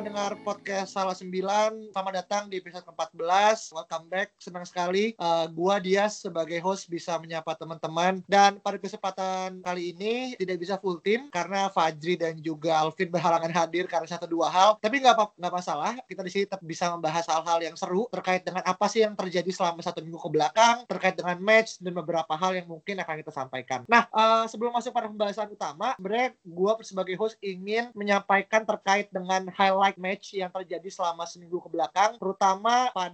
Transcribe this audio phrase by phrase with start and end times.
[0.00, 1.92] pendengar podcast Salah 9.
[1.92, 3.09] Selamat datang di episode ke-14.
[3.20, 4.32] Welcome back.
[4.40, 8.24] Senang sekali uh, gua Dias sebagai host bisa menyapa teman-teman.
[8.24, 13.52] Dan pada kesempatan kali ini tidak bisa full team karena Fajri dan juga Alvin berhalangan
[13.52, 14.80] hadir karena satu dua hal.
[14.80, 15.92] Tapi nggak apa nggak masalah.
[16.08, 19.52] Kita di sini tetap bisa membahas hal-hal yang seru terkait dengan apa sih yang terjadi
[19.52, 23.36] selama satu minggu ke belakang, terkait dengan match dan beberapa hal yang mungkin akan kita
[23.36, 23.84] sampaikan.
[23.84, 29.44] Nah, uh, sebelum masuk pada pembahasan utama, sebenarnya gua sebagai host ingin menyampaikan terkait dengan
[29.52, 33.09] highlight match yang terjadi selama seminggu ke belakang, terutama pada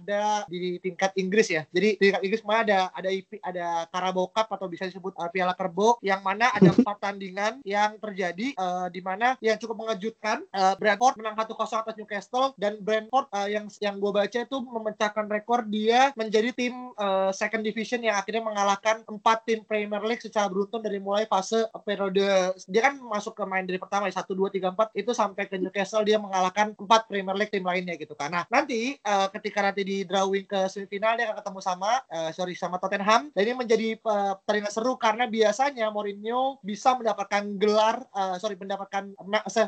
[0.47, 1.63] di tingkat Inggris ya.
[1.69, 5.29] Jadi di tingkat Inggris mana ada ada IP, ada Carabao Cup atau bisa disebut uh,
[5.31, 10.43] Piala Kerbo yang mana ada empat tandingan yang terjadi uh, di mana yang cukup mengejutkan
[10.53, 15.25] uh, Brentford menang 1-0 atas Newcastle dan Brentford uh, yang yang gue baca itu memecahkan
[15.29, 20.49] rekor dia menjadi tim uh, second division yang akhirnya mengalahkan empat tim Premier League secara
[20.49, 24.59] beruntun dari mulai fase periode dia kan masuk ke main dari pertama ya 1 2
[24.59, 28.33] 3 4 itu sampai ke Newcastle dia mengalahkan empat Premier League tim lainnya gitu kan.
[28.33, 32.59] Nah, nanti uh, ketika nanti di drawing ke semifinal dia akan ketemu sama uh, sorry
[32.59, 38.35] sama Tottenham dan ini menjadi uh, pertandingan seru karena biasanya Mourinho bisa mendapatkan gelar uh,
[38.35, 39.15] sorry mendapatkan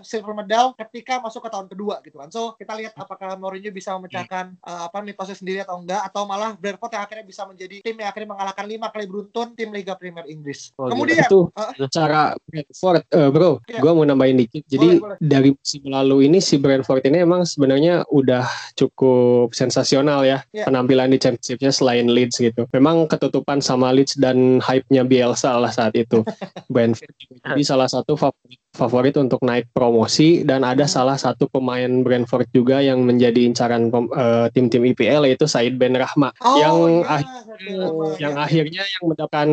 [0.04, 2.28] silver medal ketika masuk ke tahun kedua gitu kan.
[2.34, 6.58] So, kita lihat apakah Mourinho bisa memecahkan uh, apa mitosnya sendiri atau enggak atau malah
[6.58, 10.26] Brentford yang akhirnya bisa menjadi tim yang akhirnya mengalahkan lima kali beruntun tim Liga Premier
[10.26, 10.74] Inggris.
[10.76, 13.86] Oh, Kemudian itu uh, cara Brentford uh, bro, Iya.
[13.86, 14.66] gue mau nambahin dikit.
[14.66, 15.18] Jadi Boleh, boleh.
[15.22, 20.66] dari musim lalu ini si Brentford ini emang sebenarnya udah cukup sensasional ya Iya.
[20.66, 22.66] penampilan di Championshipnya selain Leeds gitu.
[22.74, 26.22] Memang ketutupan sama Leeds dan hype-nya Bielsa lah saat itu.
[26.74, 27.14] Brentford
[27.46, 30.94] jadi salah satu favorit favorit untuk naik promosi dan ada Hmm.
[30.96, 36.32] salah satu pemain Brentford juga yang menjadi incaran eh, tim-tim IPL yaitu Said Ben Rahma
[36.40, 39.50] oh, yang ah- satu nama, yang akhirnya yang mendapatkan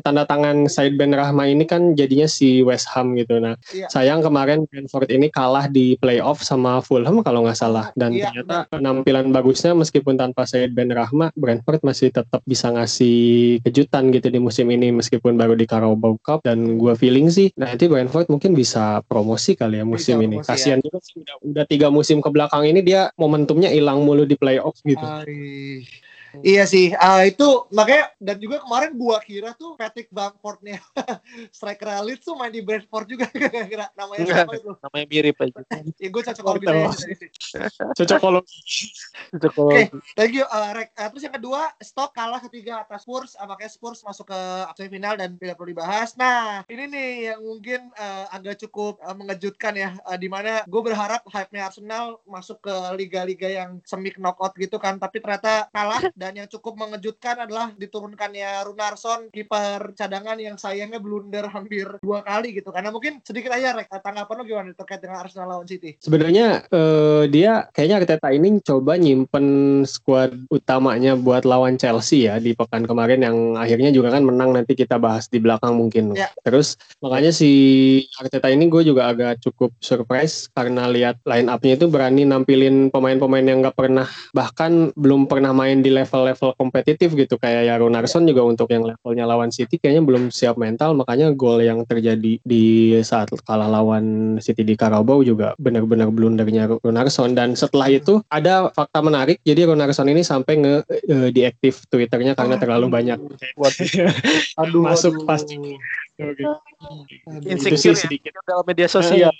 [0.00, 3.40] tanda tangan Said Ben Rahma ini kan jadinya si West Ham gitu.
[3.40, 3.88] Nah, Iya.
[3.88, 7.88] sayang kemarin Brentford ini kalah di playoff sama Fulham kalau nggak salah.
[7.94, 13.16] Dan Iya, ternyata penampilan bagusnya meskipun tanpa Said Ben Rahma, Brentford masih tetap bisa ngasih
[13.62, 16.42] kejutan gitu di musim ini meskipun baru di Carabao Cup.
[16.42, 20.36] Dan gua feeling sih nanti Brentford mungkin bisa promosi kali ya musim Bisa ini.
[20.36, 20.42] ya.
[20.42, 24.34] Kasihan juga sih udah, udah tiga musim ke belakang ini dia momentumnya hilang mulu di
[24.34, 25.06] playoff gitu.
[25.06, 25.86] Ai.
[26.40, 30.80] Iya sih, ah, itu makanya dan juga kemarin gua kira tuh Patrick Bamfordnya
[31.56, 33.26] striker Leeds tuh main di Brentford juga
[33.70, 34.70] kira namanya siapa itu?
[34.76, 35.60] namanya mirip aja
[36.02, 37.28] Ya gue cocok kalau gitu sih.
[37.96, 38.40] Cocok kalau
[39.28, 39.82] itu kalau Oke.
[40.16, 40.94] Thank you, uh, Rek.
[40.96, 43.36] Uh, terus yang kedua, Stoke kalah ketiga atas Spurs.
[43.36, 44.40] Uh, makanya Spurs masuk ke
[44.78, 46.14] semifinal dan tidak perlu dibahas.
[46.16, 49.90] Nah, ini nih yang mungkin uh, agak cukup uh, mengejutkan ya.
[50.06, 54.96] Uh, di mana gue berharap hype-nya Arsenal masuk ke liga-liga yang semi knockout gitu kan.
[54.96, 56.02] Tapi ternyata kalah.
[56.18, 62.58] Dan yang cukup mengejutkan adalah diturunkannya Runarsson, kiper cadangan yang sayangnya blunder hampir dua kali
[62.58, 62.74] gitu.
[62.74, 63.86] Karena mungkin sedikit aja, Rek.
[63.86, 65.94] Uh, tanggapan lo gimana terkait dengan Arsenal lawan City?
[66.02, 69.46] Sebenarnya eh, dia kayaknya Arteta ini coba nyimpen
[69.86, 74.74] skuad utamanya buat lawan Chelsea ya di pekan kemarin yang akhirnya juga kan menang nanti
[74.74, 76.18] kita bahas di belakang mungkin.
[76.18, 76.34] Ya.
[76.42, 77.50] Terus makanya si
[78.18, 83.46] Arteta ini gue juga agak cukup surprise karena lihat line up-nya itu berani nampilin pemain-pemain
[83.46, 87.36] yang nggak pernah bahkan belum pernah main di level-level kompetitif gitu.
[87.36, 90.96] Kayak ya Runarsson juga untuk yang levelnya lawan City kayaknya belum siap mental.
[90.96, 92.64] Makanya gol yang terjadi di
[93.04, 99.04] saat kalah lawan City di Carabao juga benar-benar blundernya Runarsson dan setelah itu ada fakta
[99.04, 99.36] menarik.
[99.44, 103.18] Jadi Runarsson ini sampai nge eh, deactive Twitternya karena terlalu banyak
[104.62, 105.26] Aduh, masuk aduh.
[105.28, 105.56] pasti
[106.18, 106.58] Aduh.
[107.38, 109.30] itu insecure sih ya sedikit dalam media sosial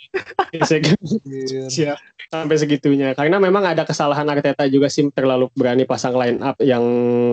[1.28, 1.94] Iya,
[2.30, 3.12] sampai segitunya.
[3.18, 6.84] Karena memang ada kesalahan Arteta juga sih terlalu berani pasang line up yang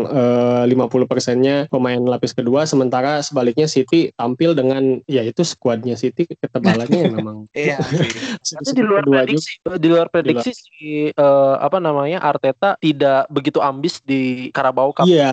[0.07, 6.25] eh, 50 persennya pemain lapis kedua, sementara sebaliknya City tampil dengan ya itu skuadnya City
[6.25, 7.77] ketebalannya ya memang Iya.
[8.55, 14.01] Tapi di luar prediksi, di luar prediksi si eh, apa namanya Arteta tidak begitu ambis
[14.01, 15.05] di Carabao Cup.
[15.05, 15.31] Iya.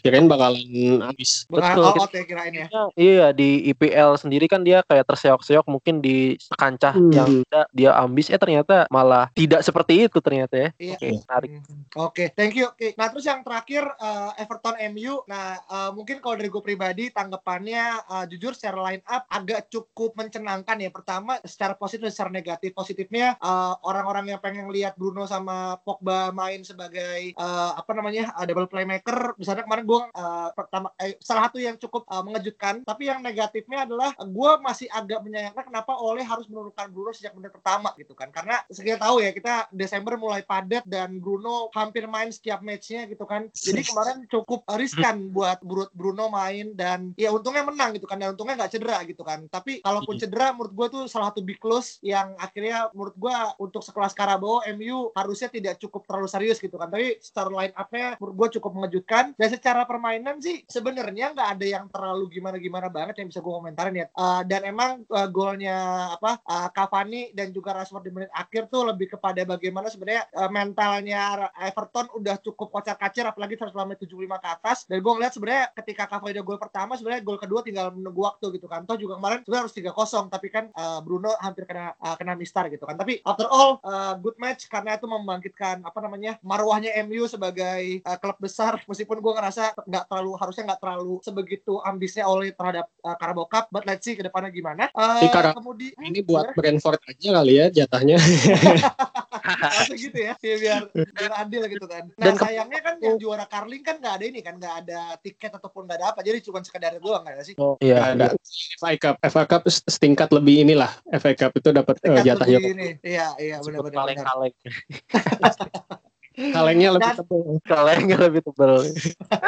[0.00, 1.44] Kirain bakalan habis.
[1.46, 1.84] Betul.
[1.84, 2.66] Out ya kirain ya.
[2.68, 7.12] Ya, Iya di IPL sendiri kan dia kayak terseok-seok mungkin di kancah Hmm.
[7.12, 10.68] yang tidak dia ambis eh ternyata malah tidak seperti itu ternyata ya.
[10.78, 10.96] Iya.
[10.96, 11.50] Oke, menarik.
[11.50, 12.66] Hmm, Oke, thank you.
[12.68, 12.94] Oke.
[12.96, 15.22] Nah, terus yang terakhir eh, Everton MU.
[15.26, 20.16] Nah, eh, mungkin kalau dari gue pribadi tanggapannya eh, jujur secara line up agak cukup
[20.16, 20.90] mencenangkan ya.
[20.90, 22.70] Pertama secara positif dan secara negatif.
[22.72, 23.36] Positifnya
[23.82, 28.32] orang-orang yang pengen lihat Bruno sama Pogba main sebagai eh, apa namanya?
[28.34, 32.20] eh, double playmaker bisa besarnya kemarin gue uh, pertama eh, salah satu yang cukup uh,
[32.20, 37.32] mengejutkan tapi yang negatifnya adalah gue masih agak menyayangkan kenapa Oleh harus menurunkan Bruno sejak
[37.32, 38.28] menit pertama gitu kan.
[38.28, 43.24] Karena sekian tahu ya kita Desember mulai padat dan Bruno hampir main setiap matchnya gitu
[43.24, 43.48] kan.
[43.54, 45.62] Jadi kemarin cukup riskan buat
[45.94, 48.20] Bruno main dan ya untungnya menang gitu kan.
[48.20, 49.46] Dan untungnya nggak cedera gitu kan.
[49.48, 53.80] Tapi kalaupun cedera menurut gue tuh salah satu big close yang akhirnya menurut gue untuk
[53.80, 56.90] sekelas Karabo MU harusnya tidak cukup terlalu serius gitu kan.
[56.90, 61.66] Tapi secara line up-nya menurut gue cukup mengejutkan dan secara permainan sih sebenarnya nggak ada
[61.78, 64.06] yang terlalu gimana-gimana banget yang bisa gue komentarin ya.
[64.18, 68.90] Uh, dan emang uh, golnya apa uh, Cavani dan juga Rashford di menit akhir tuh
[68.90, 74.48] lebih kepada bagaimana sebenarnya uh, mentalnya Everton udah cukup kocar kacir apalagi selama 75 ke
[74.50, 74.78] atas.
[74.90, 78.58] Dan gue ngeliat sebenarnya ketika Cavani udah gol pertama sebenarnya gol kedua tinggal menunggu waktu
[78.58, 78.82] gitu kan.
[78.90, 82.34] Toh juga kemarin sebenarnya harus tiga kosong tapi kan uh, Bruno hampir kena uh, kena
[82.34, 82.98] mistar gitu kan.
[82.98, 88.18] Tapi after all uh, good match karena itu membangkitkan apa namanya marwahnya MU sebagai uh,
[88.18, 93.46] klub besar meskipun ngerasa nggak terlalu harusnya nggak terlalu sebegitu ambisnya oleh terhadap uh, Carabao
[93.48, 95.20] Cup but let's see ke depannya gimana uh,
[95.56, 98.18] kemudian ini buat Brentford aja kali ya jatahnya
[99.48, 102.04] Langsung gitu ya, ya biar biar adil gitu kan.
[102.16, 105.52] Nah Dan sayangnya kan yang juara Carling kan nggak ada ini kan, nggak ada tiket
[105.56, 107.54] ataupun nggak ada apa, jadi cuma sekedar doang nggak sih?
[107.56, 108.12] Oh iya.
[108.12, 108.36] Ada
[108.80, 112.58] FA Cup, FA Cup setingkat lebih inilah, FA Cup itu dapat uh, jatahnya.
[113.00, 114.04] Iya iya benar-benar.
[114.04, 114.54] Kaleng-kaleng.
[116.38, 117.42] Kalengnya lebih dan, tebal.
[117.70, 118.74] Kalengnya lebih tebal.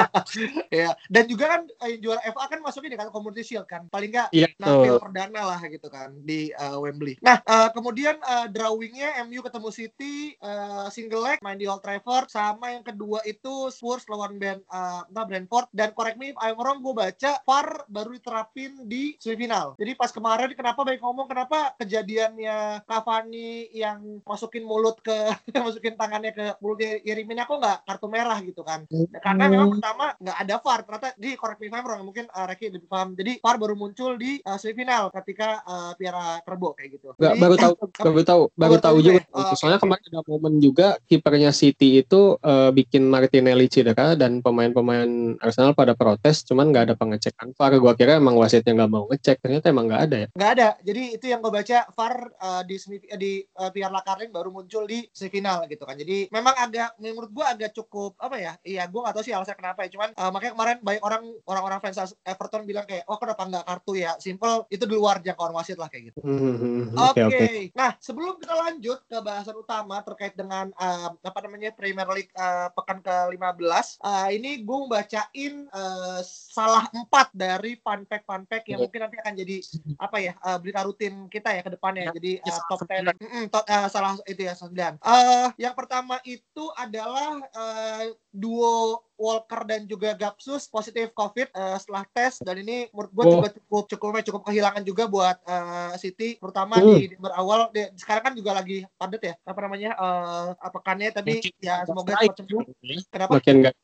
[0.82, 3.86] ya, dan juga kan yang juara FA kan masuk ini kan Community Shield kan.
[3.86, 7.14] Paling nggak ya, nampil perdana lah gitu kan di uh, Wembley.
[7.22, 12.26] Nah, uh, kemudian uh, drawingnya MU ketemu City uh, single leg main di Old Trafford
[12.26, 16.82] sama yang kedua itu Spurs lawan Ben uh, Brentford dan correct me if I'm wrong
[16.82, 19.78] gue baca VAR baru diterapin di semifinal.
[19.78, 25.14] Jadi pas kemarin kenapa baik ngomong kenapa kejadiannya Cavani yang masukin mulut ke
[25.54, 28.88] masukin tangannya ke mulut dikirimin aku nggak kartu merah gitu kan.
[28.88, 30.80] Nah, karena memang pertama nggak ada VAR.
[30.88, 33.12] Ternyata di correct me if I'm wrong mungkin uh, Reki lebih paham.
[33.12, 37.12] Jadi VAR baru muncul di uh, semifinal ketika uh, Piara Kerbo kayak gitu.
[37.20, 39.20] Gak, baru tahu baru tahu baru tahu juga.
[39.36, 45.36] uh, soalnya kemarin ada momen juga kipernya City itu uh, bikin Martinelli cedera dan pemain-pemain
[45.44, 47.76] Arsenal pada protes cuman nggak ada pengecekan VAR.
[47.76, 50.28] Gua kira emang wasitnya nggak mau ngecek ternyata emang nggak ada ya.
[50.32, 50.68] Nggak ada.
[50.80, 52.76] Jadi itu yang gue baca VAR uh, di
[53.18, 55.98] di uh, Piala Carling baru muncul di semifinal gitu kan.
[55.98, 59.58] Jadi memang agak menurut gue agak cukup apa ya iya gue gak tahu sih alasan
[59.58, 63.42] kenapa ya cuman uh, makanya kemarin banyak orang orang-orang fans Everton bilang kayak oh kenapa
[63.50, 66.94] nggak kartu ya simple itu di luar jangkauan wasit lah kayak gitu mm-hmm.
[66.94, 67.58] oke okay, okay.
[67.74, 72.70] nah sebelum kita lanjut ke bahasan utama terkait dengan uh, apa namanya Premier League uh,
[72.72, 78.78] pekan ke-15 uh, ini gue membacain uh, salah empat dari fun fact fun fact yang
[78.78, 78.84] yeah.
[78.86, 79.56] mungkin nanti akan jadi
[79.98, 82.14] apa ya uh, berita rutin kita ya ke depannya yeah.
[82.14, 84.70] jadi uh, top 10 mm -mm, top, uh, salah itu ya 9
[85.00, 88.04] uh, yang pertama itu itu adalah uh,
[88.34, 93.32] duo Walker dan juga Gapsus positif COVID uh, setelah tes dan ini menurut gue oh.
[93.36, 96.96] juga cukup cukup cukup kehilangan juga buat uh, City terutama uh.
[96.96, 101.52] di berawal di, sekarang kan juga lagi padat ya apa namanya uh, apakannya tapi makin
[101.60, 102.62] ya semoga cepat sembuh.
[103.10, 103.30] Kenapa?
[103.36, 103.74] Makin gak,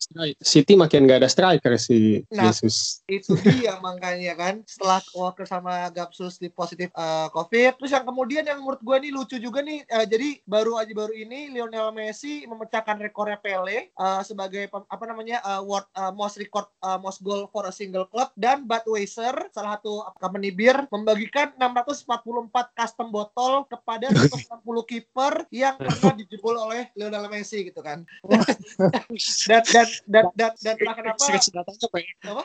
[0.40, 3.04] City makin gak ada striker si nah, Jesus.
[3.04, 8.44] Itu dia makanya kan setelah Walker sama Gapsus di positif uh, COVID terus yang kemudian
[8.46, 12.46] yang menurut gue nih lucu juga nih uh, jadi baru aja baru ini Lionel Messi
[12.46, 17.50] memecahkan rekornya Pele uh, sebagai apa namanya uh, world uh, most record uh, most goal
[17.50, 24.06] for a single club dan Budweiser salah satu company beer membagikan 644 custom botol kepada
[24.14, 28.06] 160 kiper yang pernah dijebol oleh Lionel Messi gitu kan.
[29.50, 31.86] dan dan dan dan dan kenapa research datanya
[32.30, 32.42] apa?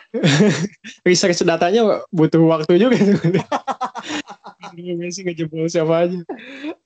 [1.09, 2.97] research datanya butuh waktu juga
[4.71, 6.19] Messi ngejebol siapa aja.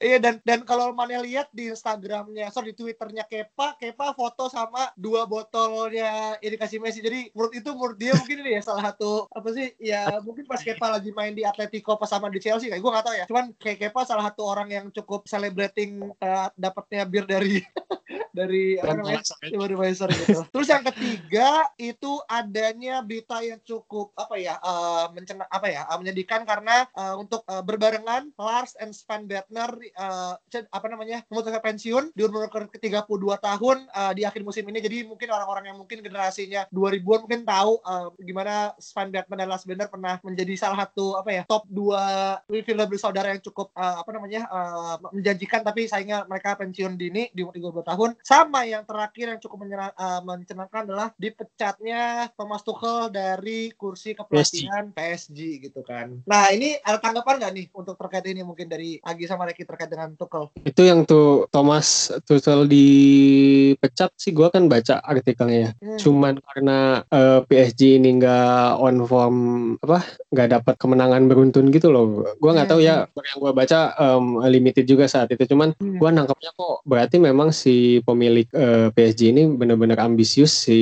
[0.02, 4.90] Iya dan dan kalau mana lihat di Instagramnya, sorry di Twitternya Kepa, Kepa foto sama
[4.98, 7.04] dua botolnya ini kasih Messi.
[7.04, 10.62] Jadi menurut itu menurut dia mungkin ini ya salah satu apa sih ya mungkin pas
[10.64, 13.26] Kepa lagi main di Atletico pas sama di Chelsea kayak gue gak tahu ya.
[13.30, 17.62] Cuman kayak Kepa salah satu orang yang cukup celebrating uh, dapatnya bir dari
[18.36, 20.42] dari apa namanya gitu.
[20.54, 21.50] Terus yang ketiga
[21.80, 27.16] itu adanya berita yang cukup apa ya uh, mencena apa ya uh, menyedihkan karena uh,
[27.16, 30.36] untuk uh, berbarengan Lars and Sven Bettner uh,
[30.72, 33.08] apa namanya memutuskan pensiun di umur ke 32
[33.40, 34.84] tahun uh, di akhir musim ini.
[34.84, 39.64] Jadi mungkin orang-orang yang mungkin generasinya 2000-an mungkin tahu uh, gimana Sven Bettner dan Lars
[39.64, 44.10] Bender pernah menjadi salah satu apa ya top dua midfielder bersaudara yang cukup uh, apa
[44.12, 49.38] namanya uh, menjanjikan tapi sayangnya mereka pensiun dini di umur 32 tahun sama yang terakhir
[49.38, 55.70] yang cukup menyerang, uh, mencenangkan adalah dipecatnya Thomas Tuchel dari kursi kepelatihan PSG.
[55.70, 56.26] gitu kan.
[56.26, 59.94] Nah ini ada tanggapan nggak nih untuk terkait ini mungkin dari Agi sama Reki terkait
[59.94, 60.50] dengan Tuchel?
[60.66, 65.72] Itu yang tuh Thomas Tuchel dipecat sih gue kan baca artikelnya ya.
[65.86, 66.00] Hmm.
[66.02, 69.38] Cuman karena uh, PSG ini nggak on form
[69.86, 70.02] apa
[70.34, 72.26] nggak dapat kemenangan beruntun gitu loh.
[72.42, 72.74] Gue nggak hmm.
[72.74, 75.46] tahu ya yang gue baca um, limited juga saat itu.
[75.46, 76.02] Cuman hmm.
[76.02, 80.80] gue nangkapnya kok berarti memang si pemilik uh, PSG ini benar-benar ambisius si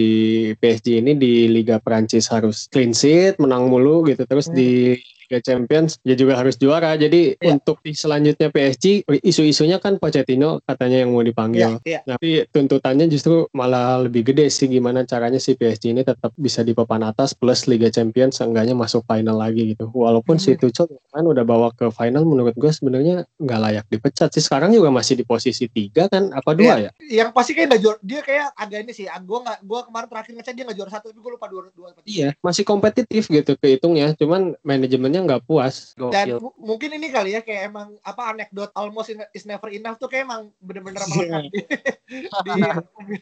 [0.61, 4.29] PSG ini di Liga Prancis harus clean sheet, menang mulu gitu.
[4.29, 4.55] Terus hmm.
[4.55, 6.93] di Liga Champions dia juga harus juara.
[6.93, 7.55] Jadi yeah.
[7.55, 11.79] untuk selanjutnya PSG isu-isunya kan Pochettino katanya yang mau dipanggil.
[11.83, 12.01] Yeah, yeah.
[12.05, 16.75] Tapi tuntutannya justru malah lebih gede sih gimana caranya si PSG ini tetap bisa di
[16.75, 19.89] papan atas plus Liga Champions seenggaknya masuk final lagi gitu.
[19.89, 20.43] Walaupun hmm.
[20.43, 24.43] si Tuchel kan udah bawa ke final menurut gue sebenarnya nggak layak dipecat sih.
[24.43, 26.91] Sekarang juga masih di posisi tiga kan apa dua yeah.
[27.09, 27.23] ya?
[27.23, 27.99] Yang pasti kayak nggak juara.
[28.03, 29.05] Dia kayak agak ini sih.
[29.09, 29.57] Gue nggak.
[29.63, 31.87] Gue kemarin terakhir ngecek dia nggak juara satu tapi gue lupa dua dua.
[32.03, 34.13] Iya masih kompetitif gitu kehitungnya.
[34.19, 34.57] Cuman
[35.13, 35.93] manajemennya nggak puas.
[36.09, 40.25] Dan mungkin ini kali ya kayak emang apa anekdot almost is never enough tuh kayak
[40.25, 41.61] emang bener-bener melekat di,
[42.17, 42.51] di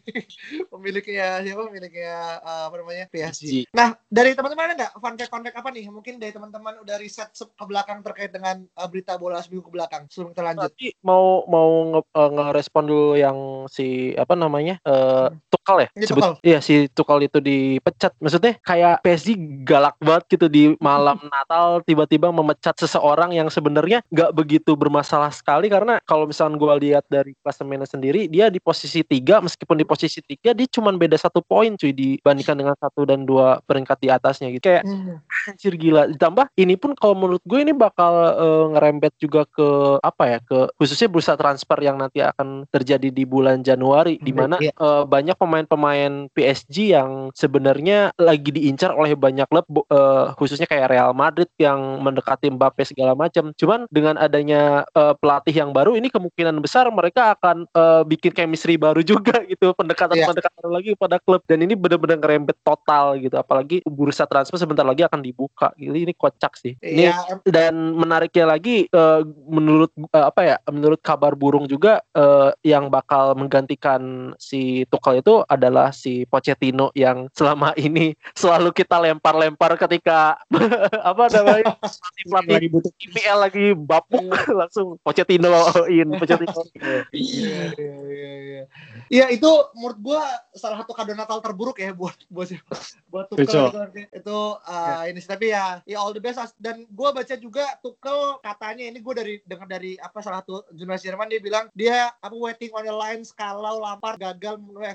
[0.71, 3.67] pemiliknya siapa pemiliknya uh, apa namanya PSG.
[3.75, 5.85] Nah dari teman-teman ada nggak fun fact fun fact apa nih?
[5.91, 10.07] Mungkin dari teman-teman udah riset ke belakang terkait dengan uh, berita bola seminggu ke belakang.
[10.07, 10.71] Sebelum kita lanjut.
[10.71, 15.51] Tapi mau mau nge, uh, ngerespon dulu yang si apa namanya uh, hmm.
[15.61, 15.89] Tukal ya?
[15.93, 16.33] Ini Sebut, Tukal.
[16.41, 18.11] Iya si Tukal itu dipecat.
[18.17, 19.29] Maksudnya kayak PSG
[19.61, 25.69] galak banget gitu di malam Natal tiba-tiba memecat seseorang yang sebenarnya nggak begitu bermasalah sekali
[25.69, 30.19] karena kalau misalnya gue lihat dari klasemennya sendiri dia di posisi tiga meskipun di posisi
[30.25, 34.49] tiga dia cuma beda satu poin cuy dibandingkan dengan satu dan dua peringkat di atasnya
[34.49, 35.21] gitu kayak hmm.
[35.51, 40.23] anjir gila ditambah ini pun kalau menurut gue ini bakal uh, ngerembet juga ke apa
[40.25, 44.73] ya ke khususnya bursa transfer yang nanti akan terjadi di bulan Januari di mana yeah.
[44.81, 51.11] uh, banyak pemain-pemain PSG yang sebenarnya lagi diincar oleh banyak klub uh, khususnya kayak Real
[51.11, 53.51] Madrid yang mendekati Mbappe segala macam.
[53.59, 58.79] Cuman dengan adanya uh, pelatih yang baru ini kemungkinan besar mereka akan uh, bikin chemistry
[58.79, 60.71] baru juga gitu, pendekatan-pendekatan yeah.
[60.71, 63.35] lagi pada klub dan ini benar-benar ngerembet total gitu.
[63.35, 65.75] Apalagi bursa transfer sebentar lagi akan dibuka.
[65.75, 65.91] Gitu.
[65.91, 66.79] Ini kocak sih.
[66.79, 67.11] Yeah.
[67.27, 69.19] Ini dan menariknya lagi uh,
[69.51, 70.55] menurut uh, apa ya?
[70.71, 77.29] Menurut kabar burung juga uh, yang bakal menggantikan si Tuchel itu adalah si Pochettino yang
[77.33, 80.37] selama ini selalu kita lempar-lempar ketika
[81.09, 82.59] apa namanya pelatih pelatih
[83.07, 84.53] IPL lagi bapuk iya.
[84.65, 85.49] langsung Pochettino
[85.87, 86.61] in Pochettino.
[87.11, 88.63] Iya iya iya.
[89.11, 90.23] Iya itu menurut gua
[90.55, 92.47] salah satu kado Natal terburuk ya buat buat
[93.11, 97.35] buat Tuchel itu, itu uh, ini tapi ya ya all the best dan gua baca
[97.35, 101.65] juga Tuchel katanya ini gua dari dengar dari apa salah satu jurnalis Jerman dia bilang
[101.75, 104.87] dia apa waiting on the lines kalau Lampard gagal memenuhi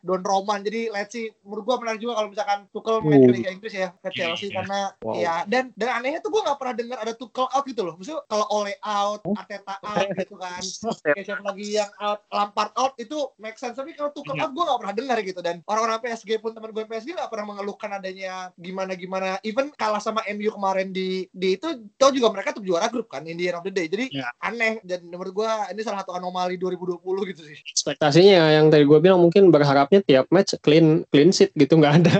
[0.00, 0.64] Don Roman.
[0.64, 1.28] Jadi let's see.
[1.44, 4.94] Menurut gua menarik juga kalau misalkan Tuchel main di Liga Inggris ya ke Chelsea karena
[5.02, 5.14] wow.
[5.18, 7.94] ya dan dan anehnya tuh gue nggak pernah dengar ada tuh call out gitu loh.
[7.98, 10.62] Maksudnya kalau Ole out Arteta out gitu kan.
[11.16, 12.20] Kayak siapa lagi yang out?
[12.30, 13.76] Lampard out itu make sense.
[13.76, 15.40] Tapi kalau tuh call out gue nggak pernah dengar gitu.
[15.42, 20.00] Dan orang-orang PSG pun teman gue PSG nggak pernah mengeluhkan adanya gimana gimana even kalah
[20.00, 21.66] sama MU kemarin di di itu
[21.98, 23.90] tau juga mereka tuh juara grup kan Indian of the Day.
[23.90, 24.30] Jadi yeah.
[24.40, 24.82] aneh.
[24.86, 27.02] Dan menurut gue ini salah satu anomali 2020
[27.34, 27.58] gitu sih.
[27.74, 32.14] Ekspektasinya yang tadi gue bilang mungkin berharapnya tiap match clean clean sheet gitu nggak ada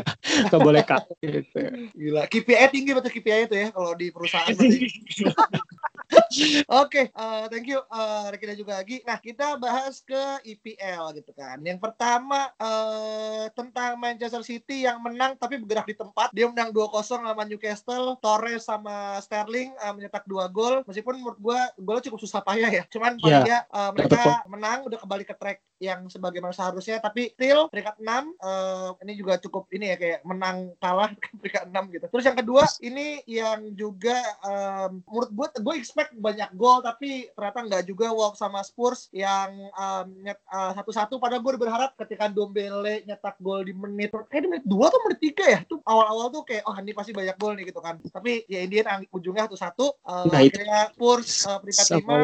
[0.50, 1.60] nggak boleh cut gitu
[1.94, 4.54] gila KPI tinggi betul KPI itu ya kalau di perusahaan
[6.10, 9.02] Oke, okay, uh, thank you uh, Rekina juga lagi.
[9.06, 11.58] Nah, kita bahas ke IPL gitu kan.
[11.62, 16.30] Yang pertama uh, tentang Manchester City yang menang tapi bergerak di tempat.
[16.34, 18.18] Dia menang 2-0 lawan Newcastle.
[18.18, 20.82] Torres sama Sterling uh, mencetak dua gol.
[20.86, 22.84] Meskipun menurut gua golnya cukup susah payah ya.
[22.90, 23.42] Cuman yeah.
[23.42, 28.08] dia uh, mereka menang udah kembali ke track yang sebagaimana seharusnya tapi still peringkat 6
[28.40, 32.06] uh, ini juga cukup ini ya kayak menang kalah peringkat 6 gitu.
[32.08, 37.58] Terus yang kedua ini yang juga um, menurut gue gue expect banyak gol tapi ternyata
[37.66, 41.20] nggak juga walk sama Spurs yang um, nyet uh, satu-satu.
[41.20, 45.20] Pada gue berharap ketika Dombele nyetak gol di menit kayak di menit dua atau menit
[45.20, 45.60] tiga ya?
[45.66, 47.98] Tuh awal-awal tuh kayak oh ini pasti banyak gol nih gitu kan.
[48.00, 52.16] Tapi ya Indian ujungnya satu-satu uh, nah, akhirnya Spurs uh, peringkat lima.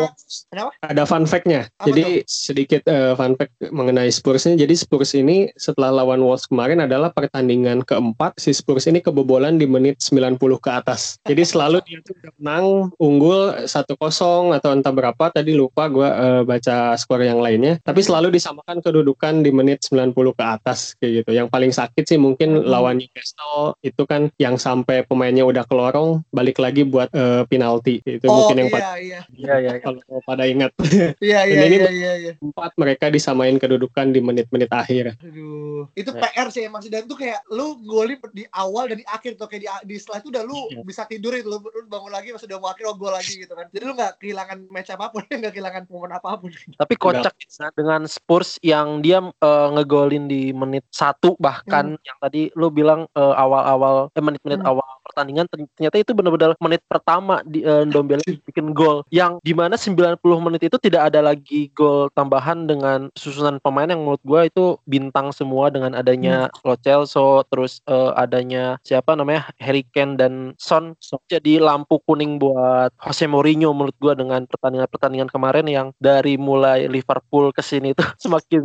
[0.87, 1.67] Ada fun fact-nya.
[1.83, 2.29] Jadi tuh?
[2.29, 7.11] sedikit uh, fun fact mengenai Spurs ini jadi Spurs ini setelah lawan Wolves kemarin adalah
[7.11, 12.15] pertandingan keempat si Spurs ini kebobolan di menit 90 ke atas jadi selalu dia tuh
[12.39, 17.83] menang unggul satu kosong atau entah berapa tadi lupa gue uh, baca skor yang lainnya
[17.83, 22.21] tapi selalu disamakan kedudukan di menit 90 ke atas kayak gitu yang paling sakit sih
[22.21, 22.71] mungkin hmm.
[22.71, 27.99] lawan Newcastle itu kan yang sampai pemainnya udah ke lorong balik lagi buat uh, penalti
[28.07, 29.21] itu oh, mungkin yang iya, iya.
[29.35, 29.73] iya, iya.
[29.83, 30.71] kalau pada ingat
[31.19, 32.33] iya iya ini iya, iya, iya.
[32.39, 36.21] empat mereka disamain kedudukan di menit-menit akhir aduh itu ya.
[36.21, 39.49] PR sih emang sih dan tuh kayak lu golin di awal dan di akhir tuh
[39.49, 40.83] kayak di, di setelah itu udah lu ya.
[40.85, 43.53] bisa tidur itu lu, lu bangun lagi pas udah mau akhir oh gol lagi gitu
[43.53, 47.35] kan jadi lu nggak kehilangan match apa pun nggak kehilangan momen apa pun tapi kocak
[47.35, 47.73] Enggak.
[47.75, 52.07] dengan Spurs yang dia uh, ngegolin di menit satu bahkan hmm.
[52.07, 54.71] yang tadi lu bilang uh, awal-awal eh menit-menit hmm.
[54.71, 54.86] awal
[55.17, 60.21] pertandingan ternyata itu benar-benar menit pertama di uh, Dombele bikin gol yang di mana 90
[60.45, 65.33] menit itu tidak ada lagi gol tambahan dengan susunan pemain yang menurut gue itu bintang
[65.33, 66.69] semua dengan adanya hmm.
[66.69, 72.37] Lo Celso terus uh, adanya siapa namanya Harry Kane dan Son so, jadi lampu kuning
[72.37, 78.05] buat Jose Mourinho menurut gue dengan pertandingan-pertandingan kemarin yang dari mulai Liverpool ke sini itu
[78.25, 78.63] semakin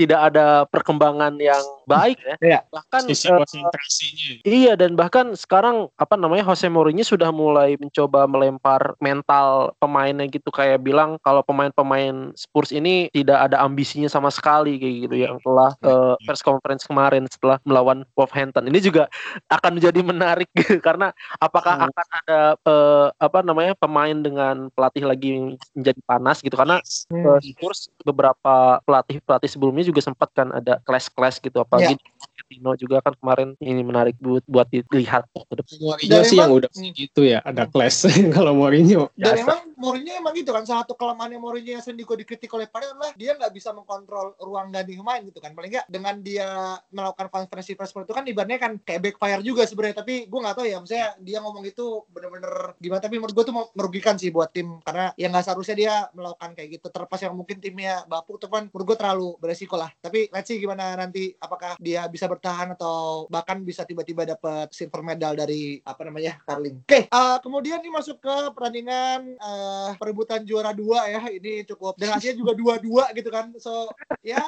[0.00, 2.36] tidak ada perkembangan yang baik ya.
[2.40, 2.60] ya.
[2.72, 3.44] Bahkan uh,
[4.46, 10.52] Iya dan bahkan sekarang apa namanya Jose Mourinho sudah mulai mencoba melempar mental pemainnya gitu
[10.52, 15.74] kayak bilang kalau pemain-pemain Spurs ini tidak ada ambisinya sama sekali kayak gitu yang telah
[15.82, 18.68] uh, press conference kemarin setelah melawan Wolverhampton.
[18.68, 19.10] Ini juga
[19.50, 20.50] akan menjadi menarik
[20.86, 21.86] karena apakah hmm.
[21.90, 26.78] akan ada uh, apa namanya pemain dengan pelatih lagi menjadi panas gitu karena
[27.14, 32.30] uh, Spurs beberapa pelatih pelatih sebelumnya juga sempat kan ada clash-clash gitu apalagi yeah.
[32.50, 35.70] Tino juga kan kemarin ini menarik buat buat dilihat ke depan.
[35.80, 38.04] Mourinho sih yang udah gitu ya ada clash
[38.36, 39.08] kalau Mourinho.
[39.16, 39.40] Dan biasa.
[39.48, 43.32] emang Mourinho emang gitu kan satu kelemahannya Mourinho yang sering dikritik oleh Padel adalah dia
[43.32, 45.56] nggak bisa mengkontrol ruang ganti pemain gitu kan.
[45.56, 50.04] Paling nggak dengan dia melakukan konferensi pers itu kan ibaratnya kan kayak backfire juga sebenarnya.
[50.04, 53.00] Tapi gue nggak tahu ya maksudnya dia ngomong itu bener-bener gimana.
[53.00, 54.84] Tapi menurut gue tuh merugikan sih buat tim.
[54.84, 56.86] Karena yang nggak seharusnya dia melakukan kayak gitu.
[56.92, 59.88] Terlepas yang mungkin timnya bapuk tuh kan menurut gue terlalu beresiko lah.
[59.96, 65.00] Tapi let's see gimana nanti apakah dia bisa bertahan atau bahkan bisa tiba-tiba dapat silver
[65.00, 66.82] medal dari apa namanya Carling.
[66.82, 71.22] Oke, okay, uh, kemudian nih masuk ke pertandingan uh, perebutan juara dua ya.
[71.30, 73.54] Ini cukup dan hasilnya juga dua-dua gitu kan.
[73.62, 73.86] So
[74.26, 74.42] ya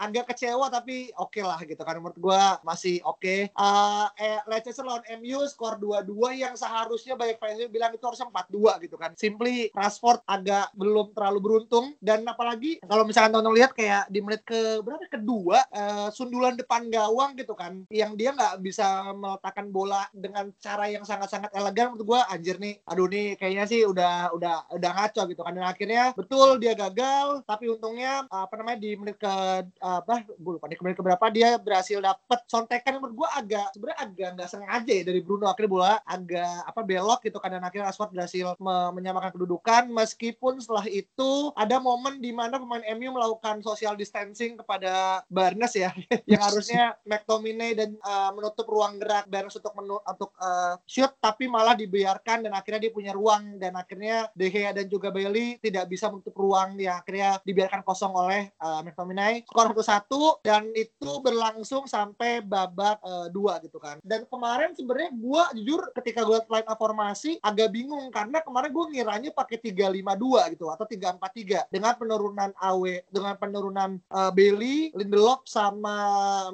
[0.00, 2.00] agak kecewa tapi oke okay lah gitu kan.
[2.00, 3.20] Menurut gua masih oke.
[3.20, 3.40] Okay.
[3.52, 8.46] Uh, eh, Leicester lawan MU skor dua-dua yang seharusnya banyak fans bilang itu harusnya empat
[8.48, 9.12] dua gitu kan.
[9.18, 14.42] Simply Rashford agak belum terlalu beruntung dan apalagi kalau misalkan teman-teman lihat kayak di menit
[14.46, 20.06] ke berapa kedua uh, sundulan depan gawang gitu kan yang dia nggak bisa meletakkan bola
[20.12, 22.80] dengan cara yang sangat-sangat elegan menurut gue anjir nih.
[22.88, 25.52] Aduh nih kayaknya sih udah udah udah ngaco gitu kan.
[25.56, 27.46] Dan akhirnya betul dia gagal.
[27.46, 29.34] Tapi untungnya apa namanya di menit ke
[29.80, 34.28] apa gue lupa di menit keberapa dia berhasil dapet sontekan menurut gue agak sebenarnya agak
[34.36, 35.46] nggak sengaja ya dari Bruno.
[35.48, 37.54] Akhirnya bola agak apa belok gitu kan.
[37.54, 39.82] Dan akhirnya Rashford berhasil me menyamakan kedudukan.
[39.88, 45.94] Meskipun setelah itu ada momen di mana pemain MU melakukan social distancing kepada Barnes ya.
[46.30, 51.74] Yang harusnya McTominay dan uh, menutup ruang gerak Barnes untuk untuk uh, shoot tapi malah
[51.74, 53.58] dibiarkan dan akhirnya dia punya ruang.
[53.58, 56.78] Dan akhirnya De Gea dan juga Bailey tidak bisa menutup ruang.
[56.78, 59.44] Yang akhirnya dibiarkan kosong oleh uh, McTominay.
[59.44, 63.98] Skor satu satu dan itu berlangsung sampai babak uh, dua gitu kan.
[64.00, 68.08] Dan kemarin sebenarnya gue jujur ketika gue line up formasi agak bingung.
[68.14, 71.60] Karena kemarin gue ngiranya pakai tiga lima dua gitu atau tiga empat tiga.
[71.68, 75.96] Dengan penurunan AW dengan penurunan uh, Bailey Lindelof sama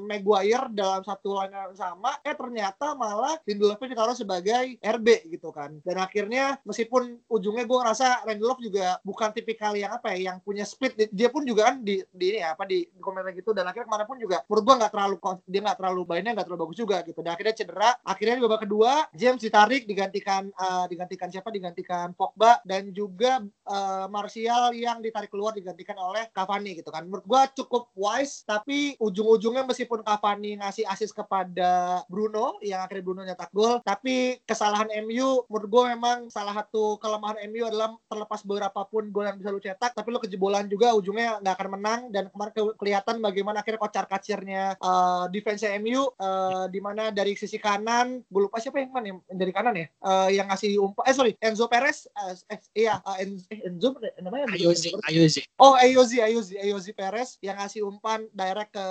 [0.01, 5.79] Maguire dalam satu line yang sama eh ternyata malah Lindelof ditaruh sebagai RB gitu kan.
[5.87, 10.67] Dan akhirnya meskipun ujungnya gue ngerasa Lindelof juga bukan tipikal yang apa ya yang punya
[10.67, 13.55] speed dia pun juga kan di, di ini ya apa di, di komentar gitu.
[13.55, 16.61] Dan akhirnya kemarin pun juga menurut gue nggak terlalu dia nggak terlalu mainnya nggak terlalu
[16.67, 17.21] bagus juga gitu.
[17.23, 17.91] Dan akhirnya cedera.
[18.03, 21.55] Akhirnya di babak kedua James ditarik digantikan uh, digantikan siapa?
[21.55, 27.07] Digantikan Pogba dan juga uh, Martial yang ditarik keluar digantikan oleh Cavani gitu kan.
[27.07, 33.05] Menurut gue cukup wise tapi ujung-ujungnya meskipun Cavani ngasih ngasih asis kepada Bruno yang akhirnya
[33.05, 38.41] Bruno nyetak gol tapi kesalahan MU menurut gue memang salah satu kelemahan MU adalah terlepas
[38.41, 42.01] beberapa pun gol yang bisa lu cetak tapi lu kejebolan juga ujungnya nggak akan menang
[42.09, 47.37] dan kemarin ke kelihatan bagaimana akhirnya kocar kacirnya uh, defense MU uh, di mana dari
[47.37, 51.05] sisi kanan gue lupa siapa yang mana yang dari kanan ya uh, yang ngasih umpan
[51.05, 53.89] eh sorry Enzo Perez uh, eh, iya uh, Enzo, eh, Enzo
[54.25, 55.41] namanya Ayozi Ayozi.
[55.61, 58.87] Oh Ayozi Ayozi Ayozi Perez yang ngasih umpan direct ke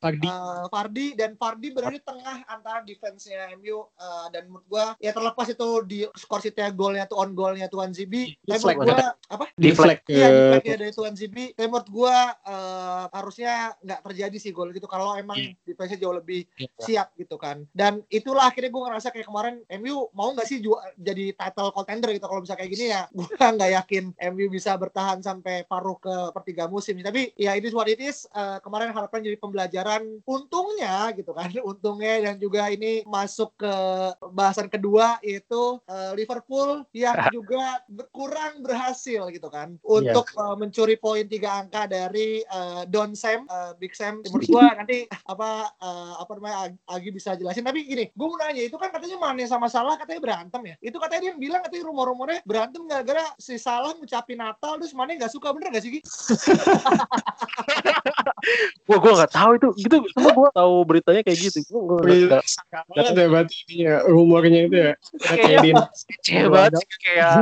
[0.00, 0.28] Fardi.
[0.28, 4.86] uh, Fardi dan Fardi berada di tengah antara defense-nya MU uh, uh, dan menurut gua
[5.02, 9.08] ya terlepas itu di skor City golnya tuh on golnya tuan Zibi tapi menurut gua
[9.26, 9.44] apa?
[9.58, 12.16] Di flag iya di flag ya dari tuan Zibi tapi menurut gua
[12.46, 15.66] uh, harusnya nggak terjadi sih gol gitu kalau emang yeah.
[15.66, 16.70] defense jauh lebih yeah.
[16.78, 17.66] siap gitu kan.
[17.74, 20.62] Dan itulah akhirnya gua ngerasa kayak kemarin MU mau nggak sih
[20.96, 25.18] jadi title contender gitu kalau bisa kayak gini ya gua nggak yakin MU bisa bertahan
[25.20, 28.28] sampai paruh ke pertiga musim tapi ya ini what it is.
[28.30, 31.48] Uh, kemarin harapan jadi pembelajaran untungnya gitu kan.
[31.70, 33.74] Untungnya dan juga ini masuk ke
[34.32, 37.82] bahasan kedua yaitu uh, Liverpool yang juga
[38.12, 39.78] kurang berhasil gitu kan.
[39.82, 40.38] Untuk yes.
[40.38, 44.20] uh, mencuri poin tiga angka dari uh, Don Sam uh, Big Sam.
[44.26, 46.56] Menurut gua nanti apa uh, apa namanya
[46.90, 47.66] Agi bisa jelasin.
[47.66, 50.76] Tapi gini gue mau nanya itu kan katanya Mane sama Salah katanya berantem ya?
[50.80, 55.32] Itu katanya dia bilang katanya rumor-rumornya berantem gara-gara si Salah ngucapin Natal terus Mane nggak
[55.32, 55.52] suka.
[55.52, 56.00] Bener gak sih?
[58.86, 59.96] Wah, gue nggak tahu itu gitu.
[60.14, 61.58] Cuma gue tahu beritanya kayak gitu.
[61.66, 63.00] Gue nggak tahu.
[63.02, 64.92] Ada berarti ini ya rumornya itu ya.
[65.26, 65.70] Kayak di
[66.46, 67.32] banget kayak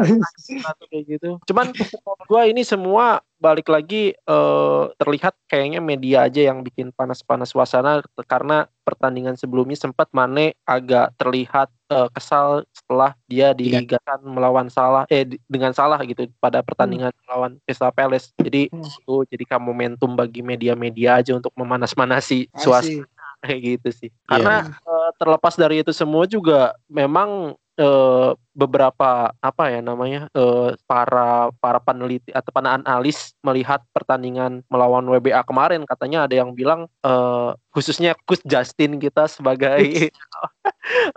[0.88, 1.30] kayak gitu.
[1.50, 1.66] Cuman
[2.24, 8.64] gue ini semua balik lagi uh, terlihat kayaknya media aja yang bikin panas-panas suasana karena
[8.88, 13.84] pertandingan sebelumnya sempat Mane agak terlihat uh, kesal setelah dia iya.
[13.84, 17.20] digakan melawan salah eh dengan salah gitu pada pertandingan hmm.
[17.28, 18.32] melawan Crystal Palace.
[18.40, 18.80] Jadi hmm.
[18.80, 23.04] itu jadi kamu momentum bagi media-media aja untuk memanas-manasi suasana
[23.44, 24.10] kayak gitu sih.
[24.24, 24.88] Karena yeah.
[24.88, 31.82] uh, terlepas dari itu semua juga memang uh, beberapa apa ya namanya uh, para para
[31.82, 35.82] peneliti atau para analis melihat pertandingan melawan WBA kemarin.
[35.84, 40.14] Katanya ada yang bilang uh, khususnya Coach Justin kita sebagai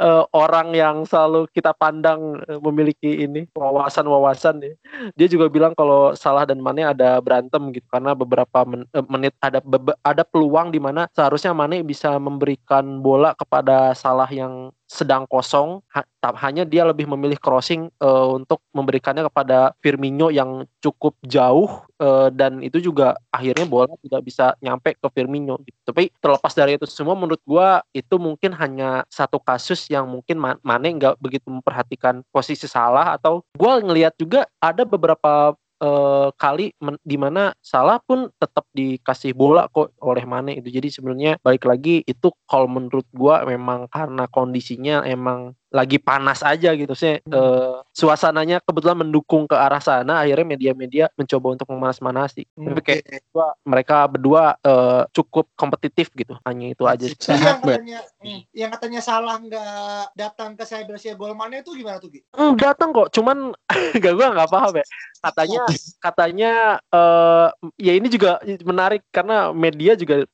[0.01, 4.73] uh, orang yang selalu kita pandang memiliki ini wawasan-wawasan ya.
[5.13, 9.61] Dia juga bilang kalau Salah dan Mane ada berantem gitu karena beberapa men menit ada
[10.01, 15.83] ada peluang di mana seharusnya Mane bisa memberikan bola kepada Salah yang sedang kosong.
[15.91, 16.01] Ha,
[16.39, 21.67] hanya dia lebih memilih crossing uh, untuk memberikannya kepada Firmino yang cukup jauh
[21.99, 25.75] uh, dan itu juga akhirnya bola tidak bisa nyampe ke Firmino gitu.
[25.83, 30.89] Tapi terlepas dari itu semua menurut gua itu mungkin hanya satu kasus yang mungkin Mane
[30.95, 36.73] nggak begitu memperhatikan posisi salah atau gua ngelihat juga ada beberapa uh, kali
[37.05, 40.69] di mana salah pun tetap dikasih bola kok oleh Mane itu.
[40.73, 46.73] Jadi sebenarnya balik lagi itu kalau menurut gua memang karena kondisinya emang lagi panas aja
[46.73, 47.21] gitu sih.
[47.29, 47.37] Hmm.
[47.37, 52.49] uh, suasananya kebetulan mendukung ke arah sana akhirnya media-media mencoba untuk memanas-manasi.
[52.57, 52.73] Hmm.
[52.73, 56.33] tapi kayak gua, mereka berdua uh, cukup kompetitif gitu.
[56.41, 57.37] Hanya itu aja sih.
[57.37, 62.09] yang katanya hmm, yang katanya salah nggak datang ke saya Cybersia Golmane itu gimana tuh
[62.09, 62.25] Gi?
[62.33, 63.13] Hmm, datang kok.
[63.13, 63.53] Cuman
[64.01, 64.85] gak gua nggak paham ya.
[65.21, 65.61] Katanya
[66.01, 66.53] katanya
[66.89, 69.05] uh, ya ini juga menarik.
[69.13, 70.25] Karena media juga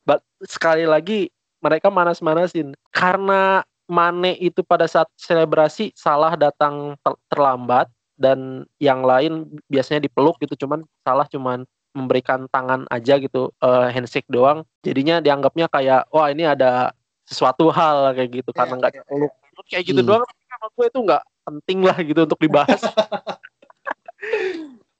[0.47, 1.27] sekali lagi
[1.59, 2.77] mereka manas-manasin.
[2.93, 6.95] Karena Mane itu pada saat selebrasi salah datang
[7.27, 13.89] terlambat dan yang lain biasanya dipeluk gitu cuman salah cuman memberikan tangan aja gitu uh,
[13.91, 16.95] handshake doang jadinya dianggapnya kayak wah ini ada
[17.27, 19.65] sesuatu hal kayak gitu yeah, karena nggak yeah, peluk yeah.
[19.69, 20.09] kayak gitu hmm.
[20.09, 22.81] doang menurut gue itu nggak penting lah gitu untuk dibahas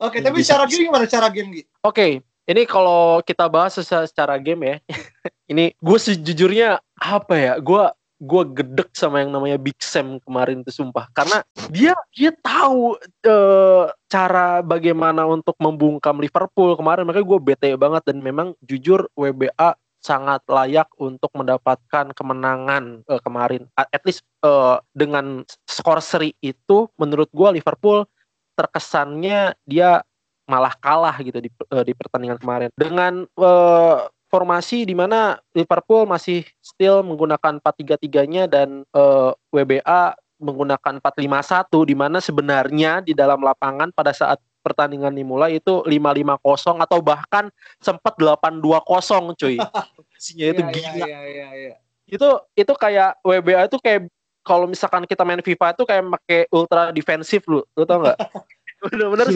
[0.03, 1.69] Oke, okay, tapi secara game gimana cara game gitu?
[1.79, 2.11] Oke, okay,
[2.43, 4.75] ini kalau kita bahas secara game ya,
[5.51, 7.83] ini gue sejujurnya apa ya, gue
[8.23, 11.12] gue gedek sama yang namanya Big Sam kemarin tuh sumpah.
[11.12, 13.36] Karena dia dia tahu e,
[14.07, 17.03] cara bagaimana untuk membungkam Liverpool kemarin.
[17.03, 23.67] Makanya gue bete banget dan memang jujur WBA sangat layak untuk mendapatkan kemenangan e, kemarin.
[23.75, 24.51] At least e,
[24.95, 28.07] dengan skor seri itu menurut gue Liverpool
[28.55, 29.99] terkesannya dia
[30.43, 31.49] malah kalah gitu di,
[31.88, 32.69] di pertandingan kemarin.
[32.75, 33.23] Dengan
[34.33, 41.95] formasi di mana Liverpool masih still menggunakan 4-3-3-nya dan uh, eh, WBA menggunakan 4-5-1 di
[41.95, 47.45] mana sebenarnya di dalam lapangan pada saat pertandingan dimulai itu 5-5-0 atau bahkan
[47.77, 49.61] sempat 8-2-0 cuy.
[50.17, 51.05] Isinya itu yeah, gila.
[51.05, 51.77] Yeah, yeah, yeah.
[52.09, 54.09] Itu itu kayak WBA itu kayak
[54.41, 58.17] kalau misalkan kita main FIFA itu kayak pakai ultra defensif lu, lu tau nggak?
[58.83, 59.29] Bener-bener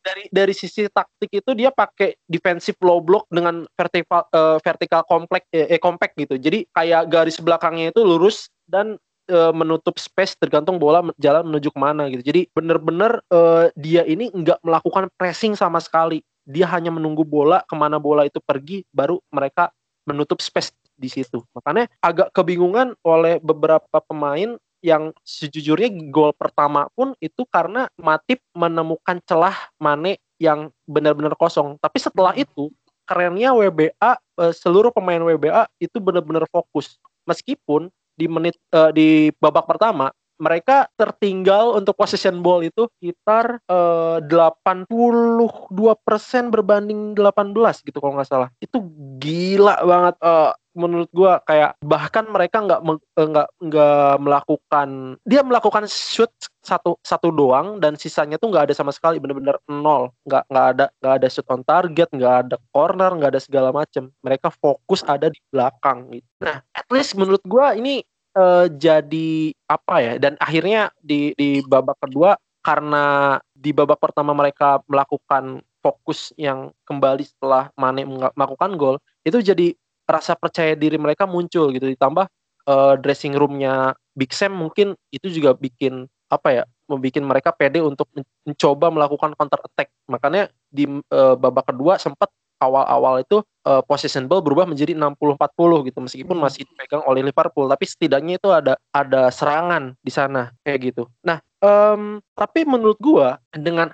[0.00, 5.46] dari dari sisi taktik itu dia pakai defensive low block dengan vertikal uh, vertikal kompleks
[5.52, 6.40] eh, eh compact gitu.
[6.40, 8.96] Jadi kayak garis belakangnya itu lurus dan
[9.30, 12.24] uh, menutup space tergantung bola jalan menuju ke mana gitu.
[12.24, 16.24] Jadi bener-bener uh, dia ini nggak melakukan pressing sama sekali.
[16.48, 19.70] Dia hanya menunggu bola ke mana bola itu pergi, baru mereka
[20.08, 21.44] menutup space di situ.
[21.54, 29.20] Makanya agak kebingungan oleh beberapa pemain yang sejujurnya gol pertama pun itu karena Matip menemukan
[29.28, 31.76] celah Mane yang benar-benar kosong.
[31.80, 32.44] Tapi setelah hmm.
[32.44, 32.64] itu
[33.04, 36.96] kerennya WBA eh, seluruh pemain WBA itu benar-benar fokus.
[37.28, 44.18] Meskipun di menit uh, di babak pertama mereka tertinggal untuk possession ball itu sekitar eh,
[44.24, 47.52] 82% berbanding 18
[47.84, 48.48] gitu kalau nggak salah.
[48.56, 48.80] Itu
[49.20, 52.80] gila banget eh, menurut gua kayak bahkan mereka nggak
[53.18, 54.88] eh, nggak nggak melakukan
[55.26, 56.30] dia melakukan shoot
[56.60, 60.14] satu satu doang dan sisanya tuh nggak ada sama sekali bener-bener nol.
[60.28, 64.12] Nggak nggak ada nggak ada shoot on target nggak ada corner nggak ada segala macem.
[64.22, 66.28] Mereka fokus ada di belakang gitu.
[66.44, 68.04] Nah at least menurut gua ini
[68.36, 74.84] uh, jadi apa ya dan akhirnya di di babak kedua karena di babak pertama mereka
[74.84, 78.04] melakukan fokus yang kembali setelah Mane
[78.36, 79.72] melakukan gol itu jadi
[80.10, 82.26] rasa percaya diri mereka muncul gitu ditambah
[82.66, 88.06] uh, dressing roomnya Big Sam mungkin itu juga bikin apa ya membuat mereka pede untuk
[88.46, 94.44] mencoba melakukan counter attack makanya di uh, babak kedua sempat awal-awal itu uh, possession ball
[94.44, 96.44] berubah menjadi 60-40 gitu meskipun hmm.
[96.44, 101.08] masih dipegang oleh Liverpool tapi setidaknya itu ada ada serangan di sana kayak gitu.
[101.24, 103.90] Nah, um, tapi menurut gua dengan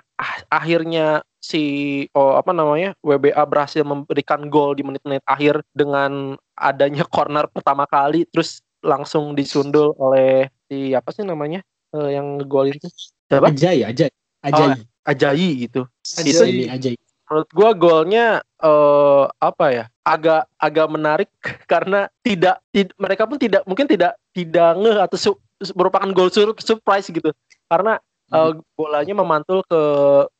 [0.47, 1.63] akhirnya si
[2.11, 8.27] oh, apa namanya WBA berhasil memberikan gol di menit-menit akhir dengan adanya corner pertama kali
[8.31, 11.63] terus langsung disundul oleh si apa sih namanya
[11.95, 12.87] uh, yang gol itu
[13.27, 13.51] siapa?
[13.51, 14.11] Ajay, Ajay.
[14.45, 14.69] Ajay.
[14.69, 14.75] Oh,
[15.07, 15.87] Ajayi gitu.
[16.19, 16.67] Ajay.
[16.67, 16.95] Itu, Ajay
[17.27, 18.25] menurut gue golnya
[18.63, 21.29] uh, apa ya agak agak menarik
[21.71, 25.31] karena tidak tid, mereka pun tidak mungkin tidak tidak ngeh atau su,
[25.75, 27.35] merupakan gol sur, surprise gitu
[27.67, 27.99] karena
[28.33, 29.81] uh, bolanya memantul ke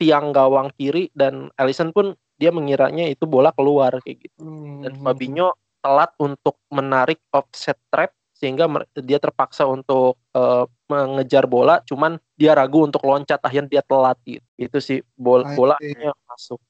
[0.02, 4.86] tiang gawang kiri dan Alisson pun dia mengiranya itu bola keluar kayak gitu hmm.
[4.86, 8.69] dan Fabinho telat untuk menarik offset trap sehingga
[9.02, 14.45] dia terpaksa untuk uh, mengejar bola cuman dia ragu untuk loncat akhirnya dia telat gitu.
[14.62, 16.62] itu sih bola bolanya masuk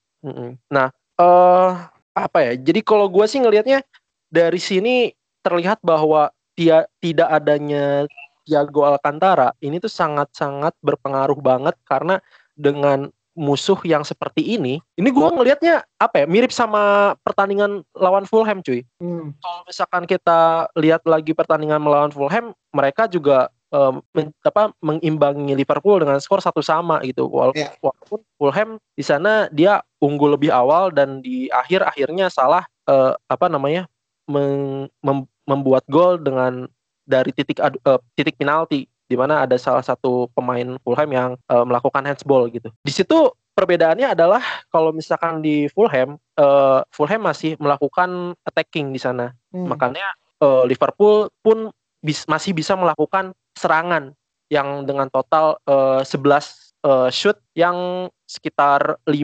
[0.71, 0.87] Nah,
[1.19, 1.69] uh,
[2.17, 2.53] apa ya?
[2.57, 3.85] Jadi kalau gue sih ngelihatnya
[4.27, 5.13] dari sini
[5.45, 8.09] terlihat bahwa dia tidak adanya
[8.47, 12.23] Thiago Alcantara ini tuh sangat-sangat berpengaruh banget karena
[12.55, 18.65] dengan musuh yang seperti ini, ini gue ngelihatnya apa ya mirip sama pertandingan lawan Fulham
[18.65, 18.81] cuy.
[18.97, 19.37] Hmm.
[19.37, 26.01] Kalau misalkan kita lihat lagi pertandingan melawan Fulham, mereka juga um, men, apa mengimbangi Liverpool
[26.01, 27.71] dengan skor satu sama gitu Wala yeah.
[27.83, 33.45] walaupun Fulham di sana dia unggul lebih awal dan di akhir akhirnya salah uh, apa
[33.51, 33.85] namanya
[34.25, 36.67] mem, mem, membuat gol dengan
[37.07, 41.63] dari titik adu, uh, titik penalti di mana ada salah satu pemain Fulham yang uh,
[41.63, 48.35] melakukan handsball gitu di situ perbedaannya adalah kalau misalkan di Fulham uh, Fulham masih melakukan
[48.43, 49.65] attacking di sana hmm.
[49.65, 50.11] makanya
[50.43, 51.71] uh, Liverpool pun
[52.03, 54.13] bis, masih bisa melakukan serangan
[54.51, 59.15] yang dengan total uh, 11 uh, shoot yang sekitar 5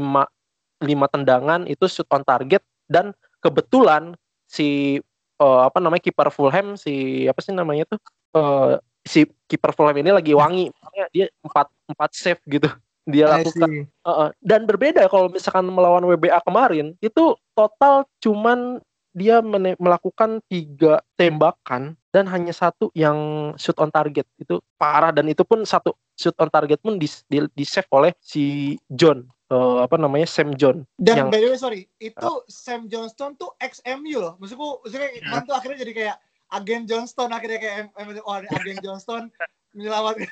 [0.83, 4.15] 5 tendangan itu shoot on target dan kebetulan
[4.47, 4.99] si
[5.39, 7.99] uh, apa namanya kiper Fulham si apa sih namanya tuh?
[8.33, 10.69] Uh, si kiper Fulham ini lagi wangi.
[10.69, 12.69] Makanya dia empat empat save gitu.
[13.03, 13.87] Dia lakukan.
[14.07, 18.79] uh, uh, dan berbeda kalau misalkan melawan WBA kemarin itu total cuman
[19.13, 19.45] dia
[19.77, 24.25] melakukan tiga tembakan dan hanya satu yang shoot on target.
[24.41, 25.13] Itu parah.
[25.13, 29.21] Dan itu pun satu shoot on target pun di, di, di save oleh si John
[29.53, 33.37] uh, apa namanya Sam John dan yang, by the way sorry itu uh, Sam Johnston
[33.37, 35.41] tuh ex MU loh maksudku maksudnya yeah.
[35.45, 36.17] tuh akhirnya jadi kayak
[36.53, 37.75] agen Johnston akhirnya kayak
[38.25, 39.29] oh agen Johnston
[39.77, 40.29] menyelamatkan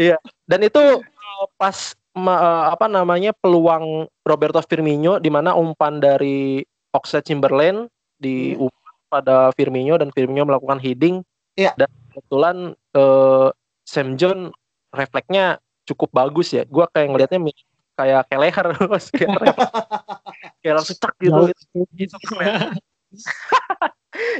[0.00, 0.16] iya
[0.48, 6.64] dan itu uh, pas ma, uh, apa namanya peluang Roberto Firmino di mana umpan dari
[6.96, 7.86] Oxlade Chamberlain
[8.20, 8.68] di hmm.
[9.08, 11.22] pada Firmino dan Firmino melakukan heading
[11.54, 11.72] yeah.
[11.78, 12.56] dan kebetulan
[12.94, 13.48] uh,
[13.86, 14.52] Sam John
[14.94, 16.62] refleksnya cukup bagus ya.
[16.66, 17.40] Gua kayak ngelihatnya
[18.00, 18.66] kayak kayak leher
[20.64, 21.42] kayak langsung cek gitu.
[21.96, 22.16] gitu.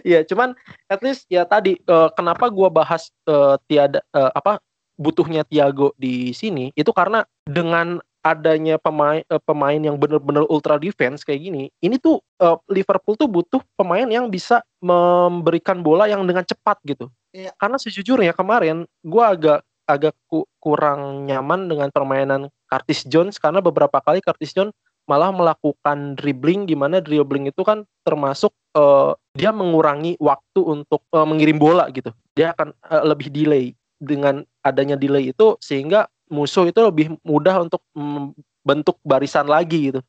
[0.05, 0.57] ya cuman
[0.89, 4.61] at least ya tadi uh, kenapa gua bahas uh, tiada uh, apa
[5.01, 11.25] butuhnya Tiago di sini itu karena dengan adanya pemain uh, pemain yang benar-benar ultra defense
[11.25, 16.45] kayak gini, ini tuh uh, Liverpool tuh butuh pemain yang bisa memberikan bola yang dengan
[16.45, 17.09] cepat gitu.
[17.33, 17.57] Iya.
[17.57, 23.99] Karena sejujurnya kemarin gue agak agak ku, kurang nyaman dengan permainan Curtis Jones karena beberapa
[23.99, 24.73] kali Curtis Jones
[25.11, 31.27] malah melakukan dribbling di mana dribbling itu kan termasuk uh, dia mengurangi waktu untuk uh,
[31.27, 32.15] mengirim bola gitu.
[32.39, 37.83] Dia akan uh, lebih delay dengan adanya delay itu sehingga musuh itu lebih mudah untuk
[37.93, 40.01] membentuk barisan lagi gitu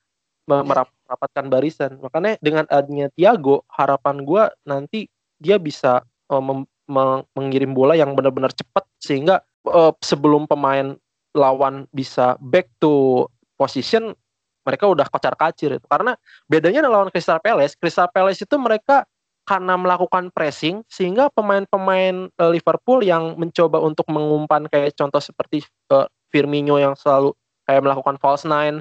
[0.47, 0.63] iya.
[0.63, 5.09] merapatkan barisan makanya dengan adanya Tiago harapan gue nanti
[5.41, 6.43] dia bisa uh,
[7.35, 10.95] mengirim bola yang benar-benar cepat sehingga uh, sebelum pemain
[11.31, 14.15] lawan bisa back to position
[14.61, 16.13] mereka udah kocar kacir itu karena
[16.45, 19.07] bedanya lawan Crystal Palace Crystal Palace itu mereka
[19.45, 26.05] karena melakukan pressing sehingga pemain-pemain uh, Liverpool yang mencoba untuk mengumpan kayak contoh seperti uh,
[26.29, 27.33] Firmino yang selalu
[27.67, 28.79] kayak melakukan false nine,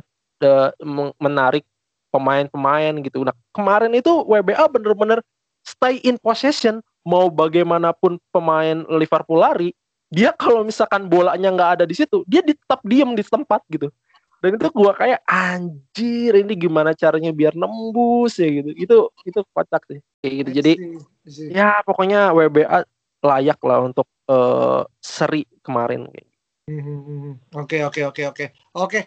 [1.19, 1.67] menarik
[2.11, 3.23] pemain-pemain gitu.
[3.23, 5.19] Nah kemarin itu WBA bener-bener
[5.63, 9.73] stay in possession mau bagaimanapun pemain Liverpool lari
[10.11, 13.89] dia kalau misalkan bolanya nggak ada di situ dia tetap diem di tempat gitu.
[14.41, 18.71] Dan itu gua kayak anjir ini gimana caranya biar nembus ya gitu.
[18.75, 20.01] Itu itu kocak sih.
[20.25, 20.51] Kayak gitu.
[20.59, 20.73] Jadi
[21.53, 22.83] ya pokoknya WBA
[23.21, 26.09] layak lah untuk uh, seri kemarin
[26.65, 28.45] hmm, hmm, hmm, oke oke oke oke.
[28.81, 29.01] Oke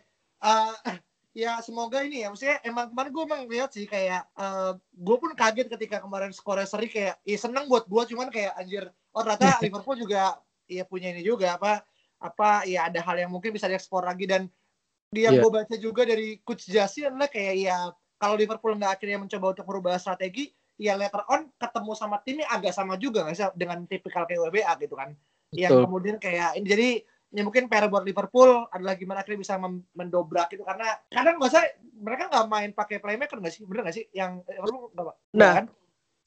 [0.43, 0.97] eh,
[1.33, 2.29] ya semoga ini ya.
[2.29, 6.69] Maksudnya emang kemarin gue emang lihat sih kayak uh, gue pun kaget ketika kemarin skornya
[6.69, 8.85] seri kayak ya seneng buat gue cuman kayak anjir
[9.17, 10.37] oh ternyata Liverpool juga
[10.73, 11.85] ya punya ini juga apa
[12.23, 14.47] apa ya ada hal yang mungkin bisa diekspor lagi dan
[15.13, 15.43] dia yang yeah.
[15.45, 17.77] gue baca juga dari coach Jasi adalah kayak ya
[18.17, 22.73] kalau Liverpool nggak akhirnya mencoba untuk merubah strategi ya later on ketemu sama timnya agak
[22.73, 25.13] sama juga nggak sih dengan tipikal kayak WBA gitu kan
[25.53, 25.61] Betul.
[25.61, 26.89] yang kemudian kayak ini jadi
[27.33, 29.57] ya mungkin PR buat Liverpool adalah gimana akhirnya bisa
[29.93, 31.65] mendobrak itu karena kadang nggak usah
[31.97, 35.65] mereka nggak main pakai playmaker nggak sih bener nggak sih yang Liverpool nggak nah kan?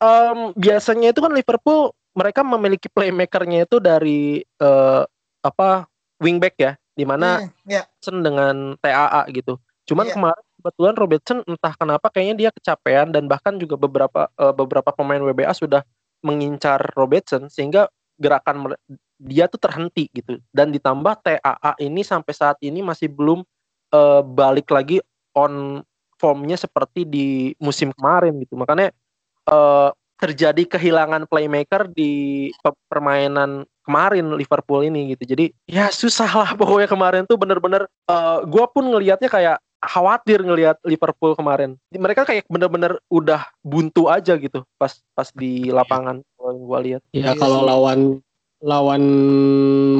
[0.03, 5.05] um, biasanya itu kan Liverpool mereka memiliki playmakernya itu dari uh,
[5.45, 5.85] apa
[6.17, 7.85] wingback ya di mana hmm, yeah.
[8.01, 9.61] dengan TAA gitu.
[9.85, 10.15] Cuman yeah.
[10.17, 15.21] kemarin kebetulan Robertson entah kenapa kayaknya dia kecapean dan bahkan juga beberapa uh, beberapa pemain
[15.21, 15.85] WBA sudah
[16.25, 18.73] mengincar Robertson sehingga gerakan
[19.21, 23.45] dia tuh terhenti gitu dan ditambah TAA ini sampai saat ini masih belum
[23.93, 25.05] uh, balik lagi
[25.37, 25.85] on
[26.17, 28.89] formnya seperti di musim kemarin gitu makanya
[29.53, 32.49] uh, terjadi kehilangan playmaker di
[32.89, 35.37] permainan kemarin Liverpool ini gitu.
[35.37, 40.43] Jadi ya susah lah pokoknya kemarin tuh bener-bener uh, eh, gue pun ngelihatnya kayak khawatir
[40.43, 41.79] ngelihat Liverpool kemarin.
[41.95, 47.03] Mereka kayak bener-bener udah buntu aja gitu pas pas di lapangan kalau gue lihat.
[47.15, 48.19] Ya kalau lawan
[48.65, 49.05] lawan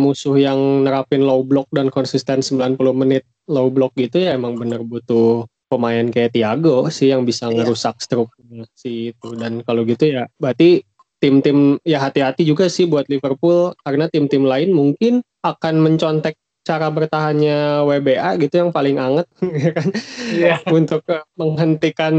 [0.01, 4.81] musuh yang nerapin low block dan konsisten 90 menit low block gitu ya emang bener
[4.81, 7.63] butuh pemain kayak Thiago sih yang bisa iya.
[7.63, 10.87] ngerusak struktur si itu dan kalau gitu ya berarti
[11.19, 17.87] tim-tim ya hati-hati juga sih buat Liverpool karena tim-tim lain mungkin akan mencontek cara bertahannya
[17.87, 19.27] WBA gitu yang paling anget
[19.63, 19.89] ya kan
[20.35, 20.59] yeah.
[20.67, 22.15] untuk uh, menghentikan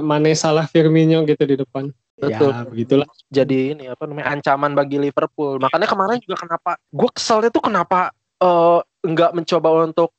[0.00, 1.92] Mane salah Firmino gitu di depan.
[2.16, 2.54] Betul.
[2.54, 3.08] Ya, begitulah.
[3.28, 5.58] Jadi ini apa namanya ancaman bagi Liverpool.
[5.58, 10.14] Makanya kemarin juga kenapa gue keselnya tuh kenapa uh, nggak mencoba untuk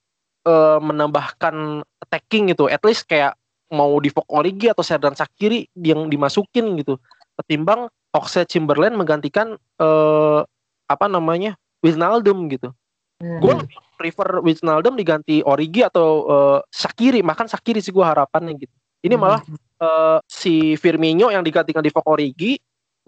[0.48, 2.68] uh, menambahkan attacking gitu.
[2.72, 3.36] At least kayak
[3.74, 7.02] mau di Origi atau Serdan Sakiri yang dimasukin gitu.
[7.42, 10.46] Ketimbang Oxlade Chamberlain menggantikan uh,
[10.86, 12.70] apa namanya Wijnaldum gitu.
[13.18, 13.42] Hmm.
[13.42, 13.56] Gue
[13.98, 18.74] prefer Wijnaldum diganti Origi atau uh, Sakiri, makan Sakiri sih gue harapannya gitu.
[19.04, 19.42] Ini malah
[19.84, 22.56] uh, si Firmino yang digantikan di Origi,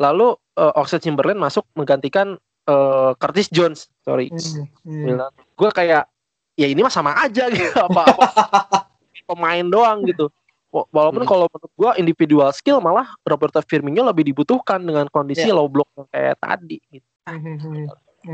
[0.01, 2.35] lalu uh, Oxlade Chamberlain masuk menggantikan
[2.67, 4.33] uh, Curtis Jones, sorry.
[4.33, 4.65] Hmm.
[4.83, 5.29] Hmm.
[5.55, 6.09] Gue kayak
[6.55, 8.79] ya ini mah sama aja gitu apa, apa
[9.27, 10.31] pemain doang gitu.
[10.75, 11.31] Walaupun hmm.
[11.31, 15.55] kalau menurut gue individual skill malah Roberto Firmino lebih dibutuhkan dengan kondisi yeah.
[15.55, 16.77] low block yang kayak tadi.
[16.91, 17.07] Gitu.
[17.25, 17.87] Hmm, hmm, oke,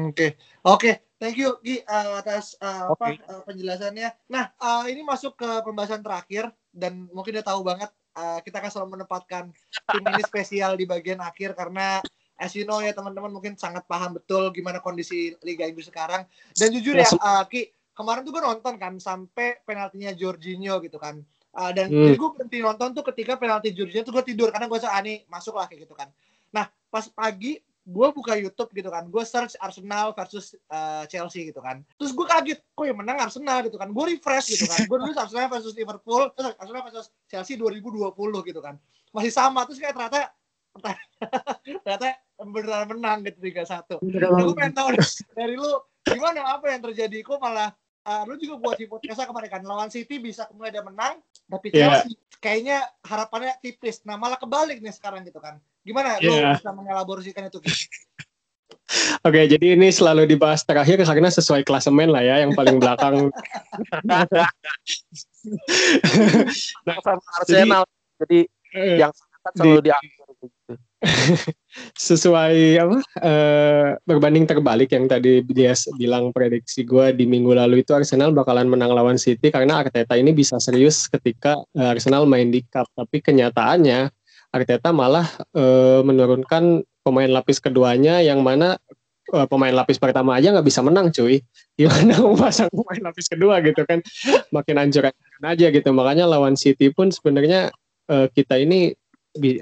[0.10, 0.30] okay.
[0.66, 0.94] oke, okay.
[1.22, 3.22] thank you Gi uh, atas uh, okay.
[3.22, 4.10] apa uh, penjelasannya.
[4.34, 8.72] Nah, uh, ini masuk ke pembahasan terakhir dan mungkin udah tahu banget uh, kita akan
[8.74, 9.54] selalu menempatkan
[9.94, 12.02] tim ini spesial di bagian akhir karena
[12.42, 16.26] as you know ya teman-teman mungkin sangat paham betul gimana kondisi Liga Inggris sekarang.
[16.58, 17.70] Dan jujur ya, uh, Ki,
[18.02, 22.16] kemarin tuh gue nonton kan sampai penaltinya Jorginho gitu kan Uh, dan hmm.
[22.16, 25.60] gue berhenti nonton tuh ketika penalti jurinya tuh gue tidur karena gue ah nih masuk
[25.60, 26.08] lah kayak gitu kan.
[26.56, 31.60] Nah pas pagi gue buka YouTube gitu kan, gue search Arsenal versus uh, Chelsea gitu
[31.60, 31.84] kan.
[32.00, 33.92] Terus gue kaget, kok yang menang Arsenal gitu kan.
[33.92, 34.86] Gue refresh gitu kan.
[34.88, 38.16] Gue nulis Arsenal versus Liverpool, terus Arsenal versus Chelsea 2020
[38.48, 38.80] gitu kan.
[39.12, 40.32] Masih sama, terus kayak ternyata
[41.84, 42.08] ternyata
[42.40, 44.00] beneran menang gitu 3-1.
[44.00, 44.88] Nah, gue pengen tahu
[45.36, 45.68] dari lu
[46.08, 49.90] gimana apa yang terjadi kok malah uh, lu juga buat di podcast kemarin kan lawan
[49.94, 52.02] City bisa kemudian dia menang tapi yeah.
[52.02, 56.30] Chelsea kayaknya harapannya tipis nah malah kebalik nih sekarang gitu kan gimana yeah.
[56.30, 56.50] lu iya.
[56.58, 57.60] bisa mengelaborasikan itu
[59.24, 63.32] Oke, okay, jadi ini selalu dibahas terakhir karena sesuai klasemen lah ya, yang paling belakang.
[64.04, 64.28] nah,
[67.40, 67.88] Arsenal,
[68.20, 69.12] jadi, jadi yang
[69.56, 70.21] selalu di, diambil gitu.
[71.98, 77.94] sesuai apa uh, berbanding terbalik yang tadi dia bilang prediksi gue di minggu lalu itu
[77.94, 82.62] Arsenal bakalan menang lawan City karena Arteta ini bisa serius ketika uh, Arsenal main di
[82.70, 82.86] cup.
[82.94, 84.14] Tapi kenyataannya
[84.54, 85.26] Arteta malah
[85.58, 88.78] uh, menurunkan pemain lapis keduanya yang mana
[89.34, 91.42] uh, pemain lapis pertama aja nggak bisa menang cuy.
[91.78, 94.06] Gimana mau pasang pemain lapis kedua gitu kan?
[94.54, 95.90] Makin anjur aja gitu.
[95.94, 97.74] Makanya lawan City pun sebenarnya
[98.12, 98.92] kita ini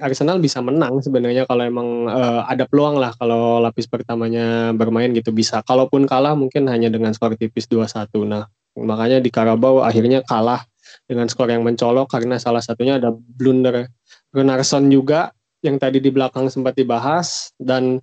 [0.01, 5.29] Arsenal bisa menang sebenarnya kalau emang uh, ada peluang lah kalau lapis pertamanya bermain gitu
[5.29, 5.61] bisa.
[5.61, 8.09] Kalaupun kalah mungkin hanya dengan skor tipis 2-1.
[8.25, 10.65] Nah, makanya di Karabau akhirnya kalah
[11.05, 13.85] dengan skor yang mencolok karena salah satunya ada blunder
[14.33, 17.99] Gunnarsson juga yang tadi di belakang sempat dibahas dan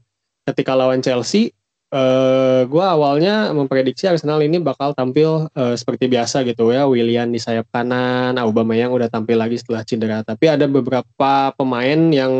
[0.47, 1.56] ketika lawan Chelsea
[1.97, 6.85] uh, eh, gue awalnya memprediksi Arsenal ini bakal tampil uh, seperti biasa gitu ya.
[6.85, 10.21] William di sayap kanan Aubameyang udah tampil lagi setelah cedera.
[10.21, 12.33] Tapi ada beberapa pemain yang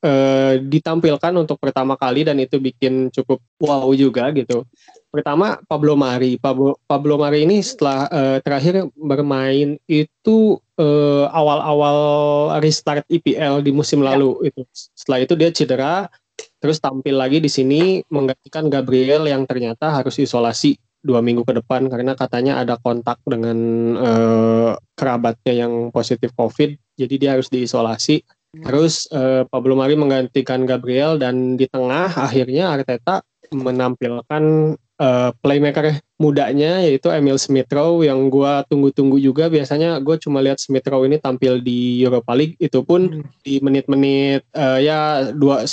[0.00, 4.64] uh, ditampilkan untuk pertama kali dan itu bikin cukup wow juga gitu.
[5.12, 6.36] Pertama Pablo Mari.
[6.40, 10.60] Pablo Pablo Mari ini setelah uh, terakhir bermain itu
[11.32, 11.96] awal-awal
[12.52, 14.12] uh, restart IPL di musim ya.
[14.12, 14.60] lalu itu.
[14.92, 16.12] Setelah itu dia cedera
[16.66, 21.86] Terus tampil lagi di sini menggantikan Gabriel yang ternyata harus isolasi dua minggu ke depan
[21.86, 23.54] karena katanya ada kontak dengan
[23.94, 28.26] uh, kerabatnya yang positif COVID, jadi dia harus diisolasi.
[28.50, 33.22] Terus uh, Pablo Mari menggantikan Gabriel dan di tengah akhirnya Arteta
[33.54, 39.52] menampilkan uh, playmaker mudanya yaitu Emil Smith Rowe yang gue tunggu-tunggu juga.
[39.52, 42.56] Biasanya gue cuma lihat Smith Rowe ini tampil di Europa League.
[42.56, 43.44] Itu pun hmm.
[43.44, 45.68] di menit-menit uh, ya 10-20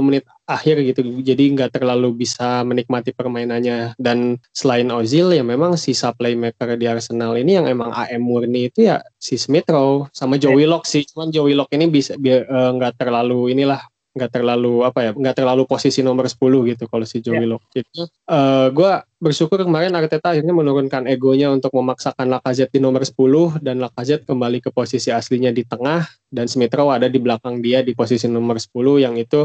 [0.00, 1.04] menit akhir gitu.
[1.20, 3.92] Jadi nggak terlalu bisa menikmati permainannya.
[4.00, 8.88] Dan selain Ozil ya memang sisa playmaker di Arsenal ini yang emang AM murni itu
[8.88, 11.04] ya si Smith Rowe sama Joe Willock sih.
[11.04, 13.84] Cuman Joe Willock ini bisa eh, nggak uh, terlalu inilah
[14.16, 16.40] nggak terlalu apa ya nggak terlalu posisi nomor 10
[16.72, 17.48] gitu kalau si Joey yeah.
[17.52, 17.90] Lock jadi
[18.32, 23.76] uh, gue bersyukur kemarin Arteta akhirnya menurunkan egonya untuk memaksakan Lacazette di nomor 10 dan
[23.84, 27.92] Lacazette kembali ke posisi aslinya di tengah dan Smith Rowe ada di belakang dia di
[27.92, 29.44] posisi nomor 10 yang itu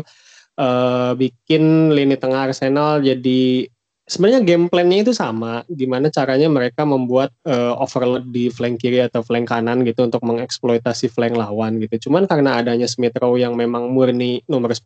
[0.55, 3.67] uh, bikin lini tengah Arsenal jadi
[4.09, 9.21] sebenarnya game plan-nya itu sama gimana caranya mereka membuat uh, overload di flank kiri atau
[9.21, 13.93] flank kanan gitu untuk mengeksploitasi flank lawan gitu cuman karena adanya Smith Rowe yang memang
[13.93, 14.83] murni nomor 10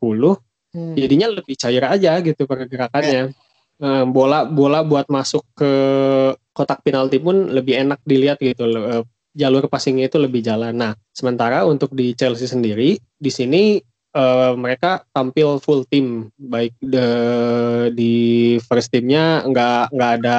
[0.75, 0.93] hmm.
[0.99, 3.83] jadinya lebih cair aja gitu pergerakannya yeah.
[3.83, 5.71] uh, bola bola buat masuk ke
[6.51, 9.01] kotak penalti pun lebih enak dilihat gitu uh,
[9.35, 13.79] jalur passingnya itu lebih jalan nah sementara untuk di Chelsea sendiri di sini
[14.15, 17.07] uh, mereka tampil full tim baik the,
[17.91, 18.15] di
[18.63, 20.37] first timnya nggak nggak ada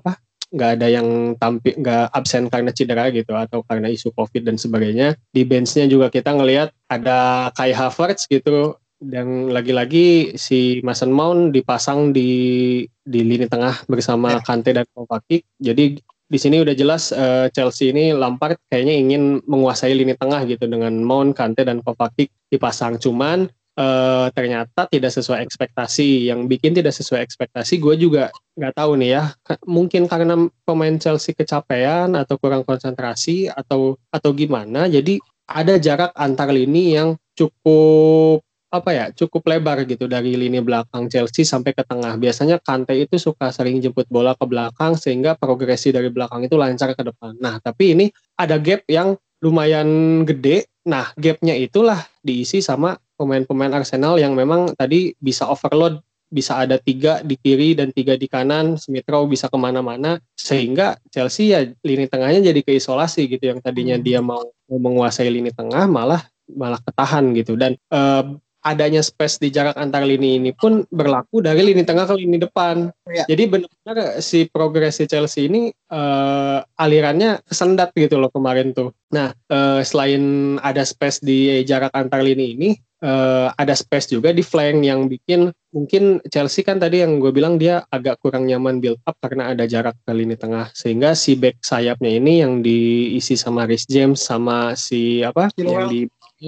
[0.00, 0.16] apa
[0.48, 5.12] nggak ada yang tampil nggak absen karena cedera gitu atau karena isu covid dan sebagainya.
[5.28, 8.80] Di benchnya juga kita ngelihat ada Kai Havertz gitu.
[8.98, 14.42] Dan lagi-lagi si Mason Mount dipasang di di lini tengah bersama ya.
[14.42, 15.46] Kante dan Kovacic.
[15.60, 20.68] Jadi di sini udah jelas uh, Chelsea ini Lampard kayaknya ingin menguasai lini tengah gitu
[20.68, 23.00] dengan Mount, Kante dan Kovacic dipasang.
[23.00, 23.48] Cuman
[23.80, 26.28] uh, ternyata tidak sesuai ekspektasi.
[26.28, 28.28] Yang bikin tidak sesuai ekspektasi, gue juga
[28.60, 29.22] nggak tahu nih ya.
[29.64, 30.36] Mungkin karena
[30.68, 34.84] pemain Chelsea kecapean atau kurang konsentrasi atau atau gimana.
[34.84, 35.16] Jadi
[35.48, 41.44] ada jarak antar lini yang cukup apa ya cukup lebar gitu dari lini belakang Chelsea
[41.44, 42.20] sampai ke tengah.
[42.20, 46.92] Biasanya Kante itu suka sering jemput bola ke belakang sehingga progresi dari belakang itu lancar
[46.92, 47.36] ke depan.
[47.40, 48.06] Nah, tapi ini
[48.36, 50.68] ada gap yang lumayan gede.
[50.84, 57.24] Nah, gapnya itulah diisi sama pemain-pemain Arsenal yang memang tadi bisa overload bisa ada tiga
[57.24, 62.04] di kiri dan tiga di kanan, Smith Rowe bisa ke mana-mana, sehingga Chelsea ya lini
[62.04, 64.04] tengahnya jadi keisolasi gitu, yang tadinya hmm.
[64.04, 69.78] dia mau menguasai lini tengah malah malah ketahan gitu dan uh, adanya space di jarak
[69.78, 72.90] antar lini ini pun berlaku dari lini tengah ke lini depan.
[73.06, 73.24] Ya.
[73.30, 78.90] Jadi benar-benar si progresi Chelsea ini uh, alirannya kesendat gitu loh kemarin tuh.
[79.14, 82.70] Nah, uh, selain ada space di jarak antar lini ini,
[83.02, 87.60] uh, ada space juga di flank yang bikin mungkin Chelsea kan tadi yang gue bilang
[87.60, 91.60] dia agak kurang nyaman build up karena ada jarak ke lini tengah sehingga si back
[91.60, 95.72] sayapnya ini yang diisi sama Rhys James sama si apa Chilwell.
[95.72, 96.00] yang di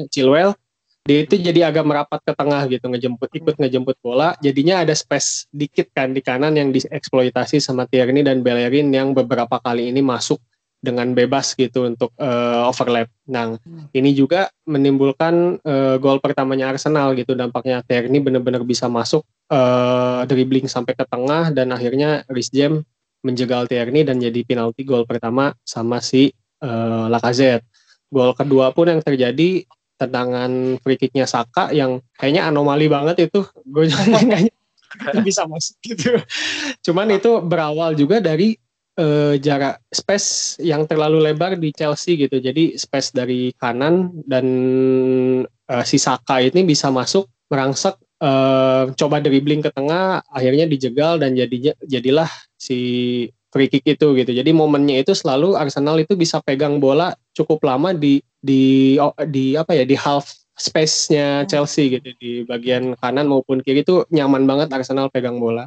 [0.09, 0.57] Chilwell
[1.05, 5.49] dia itu jadi agak merapat ke tengah gitu ngejemput ikut ngejemput bola jadinya ada space
[5.49, 10.39] dikit kan di kanan yang dieksploitasi sama Tierney dan Bellerin yang beberapa kali ini masuk
[10.81, 13.13] dengan bebas gitu untuk uh, overlap.
[13.29, 13.93] Nah, hmm.
[13.93, 19.21] ini juga menimbulkan uh, gol pertamanya Arsenal gitu dampaknya Tierney benar-benar bisa masuk
[19.53, 22.81] uh, dribbling sampai ke tengah dan akhirnya Rhys James
[23.21, 26.33] menjegal Tierney dan jadi penalti gol pertama sama si
[26.65, 27.69] uh, Lacazette.
[28.09, 29.69] Gol kedua pun yang terjadi
[30.01, 33.45] tendangan free kicknya Saka yang kayaknya anomali banget itu.
[33.69, 34.17] Gue juga
[35.29, 36.17] bisa masuk gitu.
[36.81, 38.57] Cuman itu berawal juga dari
[38.97, 42.41] uh, jarak space yang terlalu lebar di Chelsea gitu.
[42.41, 44.47] Jadi space dari kanan dan
[45.45, 51.35] uh, si Saka ini bisa masuk merangsek uh, coba dribbling ke tengah akhirnya dijegal dan
[51.35, 52.79] jadinya jadilah si
[53.51, 54.31] free kick itu gitu.
[54.31, 58.97] Jadi momennya itu selalu Arsenal itu bisa pegang bola cukup lama di di
[59.29, 60.31] di apa ya di half
[60.61, 61.49] space-nya hmm.
[61.49, 65.67] Chelsea gitu di bagian kanan maupun kiri itu nyaman banget Arsenal pegang bola.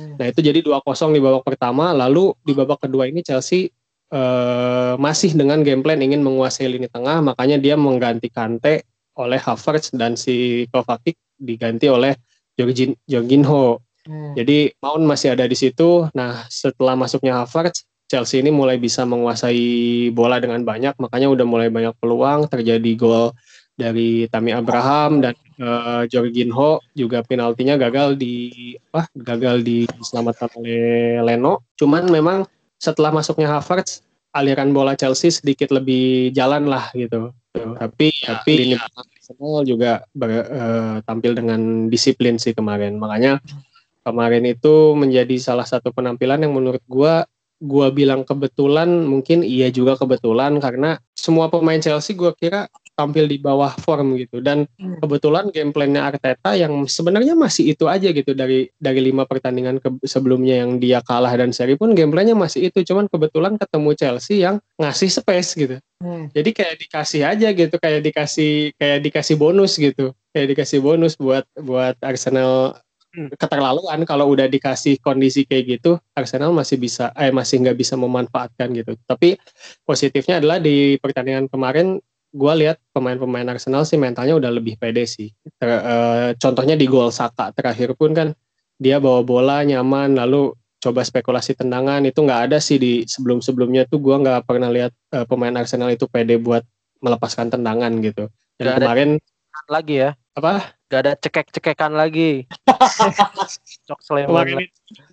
[0.00, 0.16] Hmm.
[0.16, 0.80] Nah itu jadi 2-0
[1.12, 3.68] di babak pertama, lalu di babak kedua ini Chelsea
[4.10, 8.88] uh, masih dengan game plan ingin menguasai lini tengah, makanya dia mengganti Kante
[9.20, 12.16] oleh Havertz dan si Kovacic diganti oleh
[12.56, 13.84] Jorgin, Jorginho.
[14.08, 14.32] Hmm.
[14.36, 16.08] Jadi Mount masih ada di situ.
[16.16, 21.68] Nah, setelah masuknya Havertz, Chelsea ini mulai bisa menguasai bola dengan banyak, makanya udah mulai
[21.70, 23.30] banyak peluang, terjadi gol
[23.78, 31.64] dari Tami Abraham dan uh, Jorginho juga penaltinya gagal di apa gagal diselamatkan oleh Leno.
[31.78, 32.44] Cuman memang
[32.82, 34.02] setelah masuknya Havertz
[34.34, 37.30] aliran bola Chelsea sedikit lebih jalan lah gitu.
[37.54, 42.98] Tapi ya, tapi ini Arsenal juga ber, uh, tampil dengan disiplin sih kemarin.
[42.98, 43.38] Makanya
[44.04, 47.24] kemarin itu menjadi salah satu penampilan yang menurut gua
[47.60, 53.40] gua bilang kebetulan mungkin iya juga kebetulan karena semua pemain Chelsea gua kira tampil di
[53.40, 55.00] bawah form gitu dan hmm.
[55.00, 59.88] kebetulan game plan-nya Arteta yang sebenarnya masih itu aja gitu dari dari lima pertandingan ke,
[60.04, 64.44] sebelumnya yang dia kalah dan seri pun game plan-nya masih itu cuman kebetulan ketemu Chelsea
[64.44, 66.32] yang ngasih space gitu hmm.
[66.36, 71.44] jadi kayak dikasih aja gitu kayak dikasih kayak dikasih bonus gitu kayak dikasih bonus buat
[71.58, 72.78] buat Arsenal.
[73.10, 78.70] Keterlaluan kalau udah dikasih kondisi kayak gitu Arsenal masih bisa eh masih nggak bisa memanfaatkan
[78.70, 79.34] gitu tapi
[79.82, 81.98] positifnya adalah di pertandingan kemarin
[82.30, 85.34] gue lihat pemain-pemain Arsenal sih mentalnya udah lebih pede sih.
[85.58, 88.28] Ter, uh, contohnya di gol Saka terakhir pun kan
[88.78, 94.00] dia bawa bola nyaman lalu coba spekulasi tendangan itu nggak ada sih di sebelum-sebelumnya tuh
[94.00, 96.62] gue nggak pernah lihat uh, pemain Arsenal itu pede buat
[97.02, 98.30] melepaskan tendangan gitu.
[98.56, 99.10] Dan gak kemarin
[99.68, 100.10] lagi ya.
[100.38, 100.74] Apa?
[100.90, 102.46] Gak ada cekek-cekekan lagi.
[103.88, 104.66] Cok Kemarin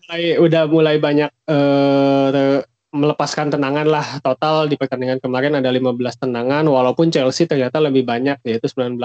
[0.08, 2.64] mulai, udah mulai banyak uh,
[2.96, 8.40] melepaskan tendangan lah total di pertandingan kemarin ada 15 tendangan walaupun Chelsea ternyata lebih banyak
[8.48, 8.98] yaitu 19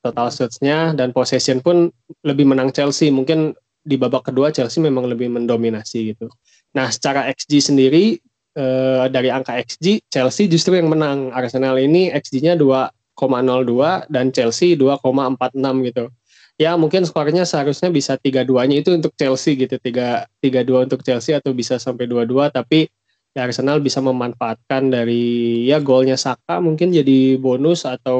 [0.00, 1.92] total shotsnya dan possession pun
[2.24, 3.52] lebih menang Chelsea mungkin
[3.84, 6.32] di babak kedua Chelsea memang lebih mendominasi gitu.
[6.72, 8.16] Nah secara XG sendiri
[8.56, 12.97] eh, dari angka XG Chelsea justru yang menang Arsenal ini XG-nya 2,02
[14.06, 16.04] dan Chelsea 2,46 gitu.
[16.58, 21.06] Ya mungkin skornya seharusnya bisa tiga duanya itu untuk Chelsea gitu tiga tiga dua untuk
[21.06, 22.90] Chelsea atau bisa sampai dua dua tapi
[23.30, 28.18] ya Arsenal bisa memanfaatkan dari ya golnya Saka mungkin jadi bonus atau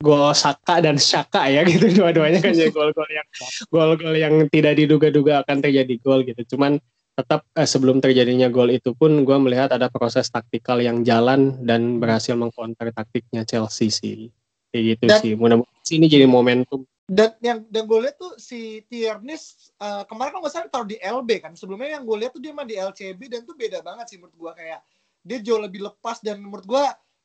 [0.00, 3.28] gol Saka dan Saka ya gitu dua-duanya kan jadi gol-gol yang
[3.68, 6.80] gol-gol yang tidak diduga-duga akan terjadi gol gitu cuman
[7.14, 12.02] tetap eh, sebelum terjadinya gol itu pun gue melihat ada proses taktikal yang jalan dan
[12.02, 14.28] berhasil mengcounter taktiknya Chelsea sih.
[14.74, 15.32] Kayak gitu dan, sih.
[15.38, 16.82] Mudah-mudahan ini jadi momentum.
[17.04, 20.98] Dan yang dan gue lihat tuh si Tiernis uh, kemarin kan gue salah taruh di
[20.98, 21.52] LB kan.
[21.54, 24.34] Sebelumnya yang gue lihat tuh dia mah di LCB dan tuh beda banget sih menurut
[24.34, 24.80] gue kayak
[25.24, 26.84] dia jauh lebih lepas dan menurut gue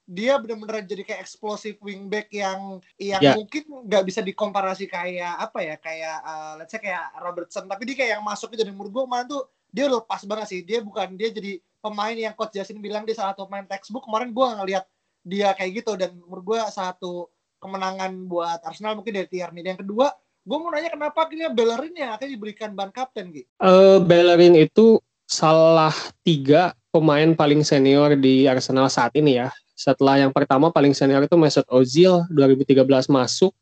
[0.09, 3.37] dia benar-benar jadi kayak eksplosif wingback yang yang yeah.
[3.37, 7.65] mungkin nggak bisa dikomparasi kayak apa ya kayak uh, let's say kayak Robertson.
[7.65, 10.47] Tapi dia kayak yang masuk itu dan menurut gue kemarin tuh dia udah lepas banget
[10.49, 14.03] sih dia bukan dia jadi pemain yang coach Jasin bilang dia salah satu pemain textbook
[14.05, 14.85] kemarin gue ngeliat
[15.23, 19.61] dia kayak gitu dan menurut gue satu kemenangan buat Arsenal mungkin dari Tierney.
[19.61, 20.15] Yang kedua,
[20.47, 23.47] gue mau nanya kenapa akhirnya Bellerin yang akhirnya diberikan ban kapten gitu?
[23.59, 24.97] Uh, Bellerin itu
[25.29, 25.93] salah
[26.23, 29.51] tiga pemain paling senior di Arsenal saat ini ya.
[29.77, 33.55] Setelah yang pertama paling senior itu Mesut Ozil 2013 masuk,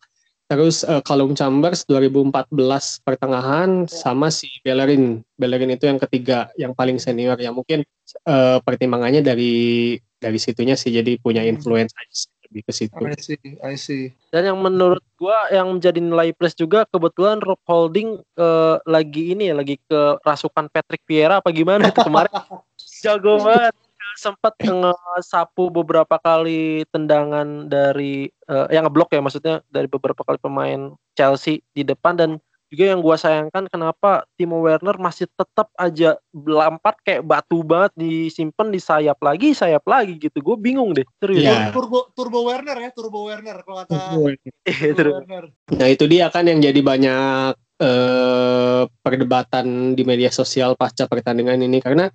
[0.47, 2.55] terus uh, Callum Chambers 2014
[3.03, 3.91] pertengahan ya.
[3.91, 5.21] sama si Bellerin.
[5.35, 7.83] Bellerin itu yang ketiga yang paling senior ya mungkin
[8.23, 11.51] uh, pertimbangannya dari dari situnya sih jadi punya hmm.
[11.51, 13.03] influence aja lebih ke situ.
[13.03, 14.03] I see, I see.
[14.31, 19.51] Dan yang menurut gua yang menjadi nilai plus juga kebetulan Rob Holding uh, lagi ini
[19.51, 22.31] ya lagi ke rasukan Patrick Vieira apa gimana itu kemarin
[23.03, 23.75] jago banget
[24.17, 30.97] sempat ngesapu beberapa kali tendangan dari uh, yang ngeblok ya maksudnya dari beberapa kali pemain
[31.13, 32.17] Chelsea di depan.
[32.17, 32.31] Dan
[32.67, 38.67] juga yang gue sayangkan kenapa Timo Werner masih tetap aja lampat kayak batu banget disimpan
[38.67, 40.43] di sayap lagi sayap lagi gitu.
[40.43, 41.47] Gue bingung deh serius.
[41.47, 41.71] Yeah.
[41.71, 44.19] turbo turbo Werner ya turbo Werner kalau kata
[44.67, 45.23] iya, turbo.
[45.23, 45.45] Werner.
[45.79, 51.79] nah itu dia kan yang jadi banyak eh, perdebatan di media sosial pasca pertandingan ini.
[51.79, 52.11] Karena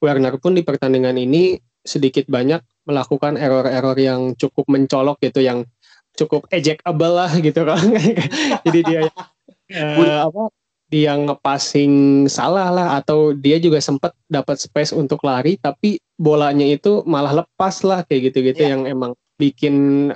[0.00, 5.64] Werner pun di pertandingan ini sedikit banyak melakukan error-error yang cukup mencolok gitu yang
[6.16, 7.80] cukup ejectable lah gitu kan.
[8.66, 9.00] Jadi dia
[9.72, 10.44] uh, apa
[10.86, 17.02] dia ngepassing salah lah atau dia juga sempat dapat space untuk lari tapi bolanya itu
[17.02, 18.72] malah lepas lah kayak gitu-gitu yeah.
[18.74, 20.10] yang emang bikin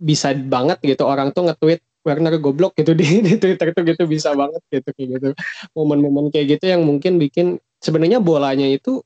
[0.00, 1.06] bisa banget gitu.
[1.06, 2.92] Orang tuh nge-tweet Werner goblok gitu.
[2.98, 5.28] Di, di Twitter tuh gitu bisa banget gitu kayak gitu.
[5.76, 9.04] Momen-momen kayak gitu yang mungkin bikin sebenarnya bolanya itu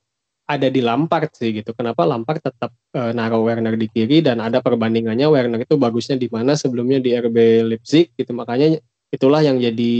[0.49, 1.77] ada di Lampard sih gitu.
[1.77, 6.25] Kenapa Lampard tetap uh, naruh Werner di kiri dan ada perbandingannya Werner itu bagusnya di
[6.33, 8.33] mana sebelumnya di RB Leipzig gitu.
[8.33, 8.81] Makanya
[9.13, 9.93] itulah yang jadi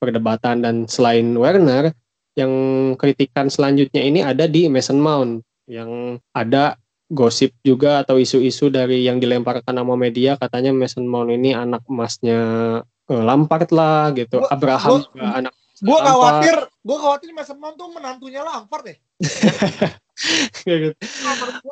[0.00, 1.92] perdebatan dan selain Werner
[2.34, 2.50] yang
[2.96, 6.80] kritikan selanjutnya ini ada di Mason Mount yang ada
[7.12, 12.40] gosip juga atau isu-isu dari yang dilemparkan sama media katanya Mason Mount ini anak emasnya
[12.82, 14.40] uh, Lampard lah gitu.
[14.40, 16.54] Gua, Abraham gua, juga anak Gue khawatir,
[16.86, 18.96] gue khawatir Mason Mount tuh menantunya Lampard deh.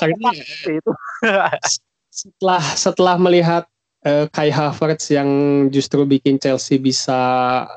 [0.00, 0.30] Karena
[0.68, 0.92] itu.
[2.12, 3.64] Setelah setelah melihat
[4.05, 5.30] uh, Kai Havertz yang
[5.72, 7.16] justru bikin Chelsea bisa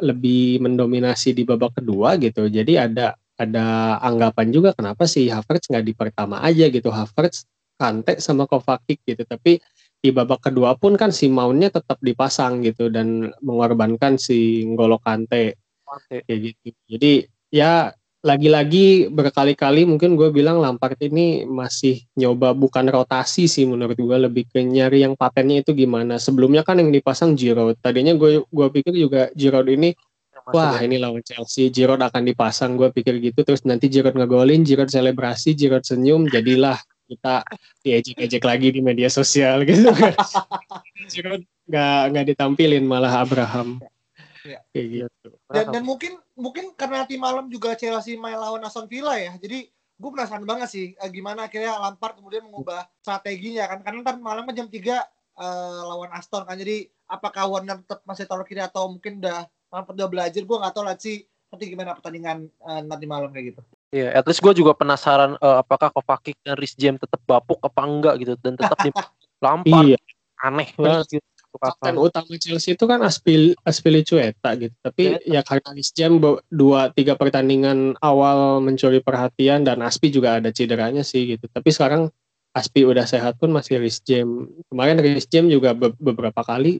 [0.04, 2.52] lebih mendominasi di babak kedua gitu.
[2.52, 6.92] Jadi ada ada anggapan juga kenapa sih Havertz nggak di pertama aja gitu.
[6.92, 9.60] Havertz Kante sama Kovacic gitu tapi
[10.00, 15.56] di babak kedua pun kan si Mountnya tetap dipasang gitu dan mengorbankan si Ngolo Kante.
[16.12, 16.70] Kayak gitu.
[16.92, 17.14] Jadi
[17.56, 17.88] ya
[18.26, 24.50] lagi-lagi berkali-kali mungkin gue bilang Lampard ini masih nyoba bukan rotasi sih menurut gue lebih
[24.50, 28.98] ke nyari yang patennya itu gimana sebelumnya kan yang dipasang Giroud tadinya gue gue pikir
[28.98, 29.94] juga Giroud ini
[30.46, 33.42] Wah ini lawan Chelsea, Giroud akan dipasang, gue pikir gitu.
[33.42, 36.78] Terus nanti Giroud ngegolin, Giroud selebrasi, Giroud senyum, jadilah
[37.10, 37.42] kita
[37.82, 39.90] diejek-ejek lagi di media sosial gitu.
[41.10, 43.82] Giroud nggak nggak ditampilin malah Abraham.
[44.46, 44.62] Ya.
[44.70, 45.30] Kayak gitu.
[45.50, 49.34] Dan, dan mungkin mungkin karena nanti malam juga Chelsea main lawan Aston Villa ya.
[49.40, 53.80] Jadi gue penasaran banget sih eh, gimana akhirnya Lampard kemudian mengubah strateginya kan.
[53.82, 56.60] Karena ntar malam kan jam 3 uh, eh, lawan Aston kan.
[56.60, 60.74] Jadi apakah Warner tetap masih taruh kiri atau mungkin udah Lampard udah belajar gue nggak
[60.76, 63.62] tahu lah sih nanti gimana pertandingan uh, nanti malam kayak gitu.
[63.96, 67.64] Iya, yeah, at least gue juga penasaran uh, apakah Kovacic dan Rhys James tetap bapuk
[67.64, 68.92] apa enggak gitu dan tetap di
[69.46, 69.96] Lampard.
[69.96, 69.98] Iya.
[70.44, 71.28] Aneh banget gitu.
[71.58, 74.76] Kapten utama Chelsea itu kan Aspil Aspilicueta gitu.
[74.82, 76.20] Tapi ya, ya karena James
[76.52, 81.46] dua tiga pertandingan awal mencuri perhatian dan Aspi juga ada cederanya sih gitu.
[81.50, 82.12] Tapi sekarang
[82.56, 84.48] Aspi udah sehat pun masih Rhys James.
[84.72, 86.80] Kemarin Rhys James juga be beberapa kali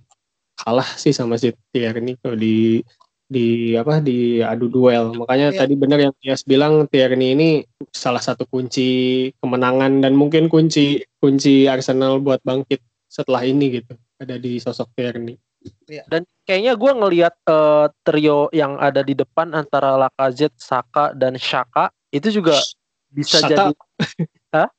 [0.56, 2.80] kalah sih sama si Tierney kalau di
[3.26, 5.12] di apa di adu duel.
[5.18, 5.60] Makanya yeah.
[5.66, 7.50] tadi benar yang Tias bilang Tierney ini
[7.92, 13.94] salah satu kunci kemenangan dan mungkin kunci kunci Arsenal buat bangkit setelah ini gitu.
[14.22, 15.36] Ada di sosok Tierney.
[15.90, 16.06] Yeah.
[16.06, 21.90] Dan kayaknya gue ngelihat uh, trio yang ada di depan antara Lacazette, Saka dan Shaka
[22.14, 22.56] itu juga
[23.10, 23.50] bisa Shaka.
[23.50, 23.66] jadi
[24.56, 24.70] Hah?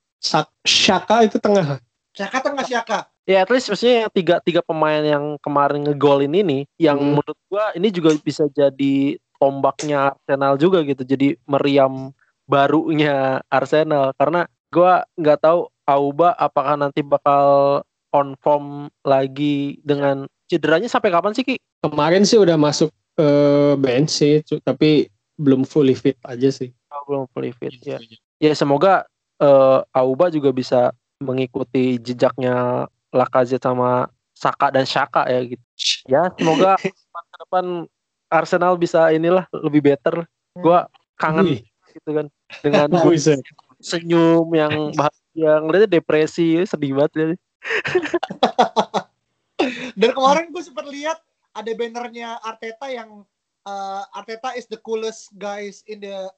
[0.63, 1.83] Shaka itu tengah.
[2.15, 6.63] Shaka tengah Shaka ya at least maksudnya yang tiga tiga pemain yang kemarin ngegolin ini
[6.79, 7.19] yang hmm.
[7.19, 12.15] menurut gua ini juga bisa jadi tombaknya Arsenal juga gitu jadi meriam
[12.47, 17.79] barunya Arsenal karena gua nggak tahu Auba apakah nanti bakal
[18.17, 21.55] on form lagi dengan cederanya sampai kapan sih Ki?
[21.85, 22.89] Kemarin sih udah masuk
[23.21, 25.05] uh, bench sih tapi
[25.37, 26.73] belum fully fit aja sih.
[26.89, 28.01] Oh, belum fully fit ya.
[28.41, 29.05] Ya semoga
[29.37, 30.89] uh, Auba juga bisa
[31.21, 35.63] mengikuti jejaknya Lacazette sama Saka dan Shaka ya gitu.
[36.09, 37.85] Ya semoga ke depan
[38.29, 40.25] Arsenal bisa inilah lebih better.
[40.57, 41.57] Gua kangen Ui.
[41.93, 42.27] gitu kan
[42.65, 42.89] dengan
[43.89, 47.25] senyum yang bahagia ngeliatnya depresi sedih banget ya.
[49.99, 51.17] Dan kemarin gue sempat lihat
[51.57, 53.25] ada bannernya Arteta yang
[53.65, 56.29] uh, Arteta is the coolest guys in the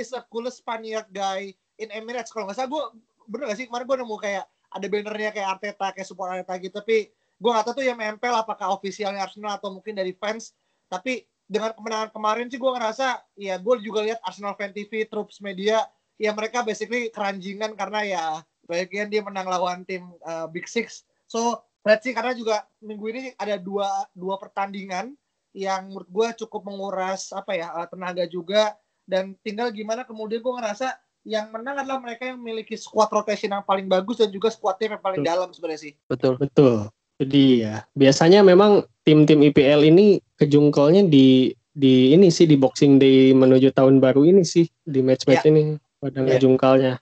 [0.00, 2.32] is the coolest Spaniard guy in Emirates.
[2.32, 2.82] Kalau nggak salah gue
[3.28, 3.68] bener gak sih?
[3.68, 6.74] Kemarin gue nemu kayak ada bannernya kayak Arteta kayak support Arteta gitu.
[6.80, 10.56] Tapi gue gak tahu tuh yang nempel apakah ofisialnya Arsenal atau mungkin dari fans.
[10.88, 15.44] Tapi dengan kemenangan kemarin sih gue ngerasa ya gue juga lihat Arsenal Fan TV Troops
[15.44, 15.84] Media
[16.16, 18.24] ya mereka basically keranjingan karena ya
[18.72, 23.22] bagian dia menang lawan tim uh, Big Six so let's see karena juga minggu ini
[23.36, 25.12] ada dua dua pertandingan
[25.52, 28.72] yang menurut gue cukup menguras apa ya uh, tenaga juga
[29.04, 33.62] dan tinggal gimana kemudian gue ngerasa yang menang adalah mereka yang memiliki squad rotation yang
[33.62, 35.30] paling bagus dan juga squad tim yang paling betul.
[35.30, 35.92] dalam sebenarnya sih.
[36.10, 36.34] Betul.
[36.38, 36.90] Betul.
[37.22, 43.30] Jadi ya, biasanya memang tim-tim IPL ini kejungkelnya di di ini sih di Boxing Day
[43.30, 45.50] menuju tahun baru ini sih di match-match ya.
[45.54, 46.34] ini pada ya.
[46.34, 46.92] ngejungkalnya.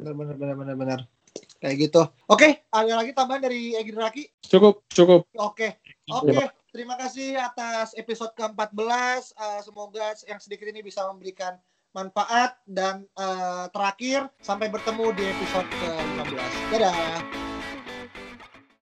[0.00, 1.00] Benar benar benar benar benar.
[1.60, 2.02] Kayak gitu.
[2.26, 4.24] Oke, ada lagi tambahan dari Egi Raki?
[4.48, 5.28] Cukup, cukup.
[5.36, 5.76] Oke.
[6.08, 6.40] Oke,
[6.72, 9.36] terima kasih atas episode ke-14.
[9.36, 11.60] Uh, semoga yang sedikit ini bisa memberikan
[11.92, 16.52] manfaat dan uh, terakhir sampai bertemu di episode ke-15.
[16.72, 17.49] Dadah.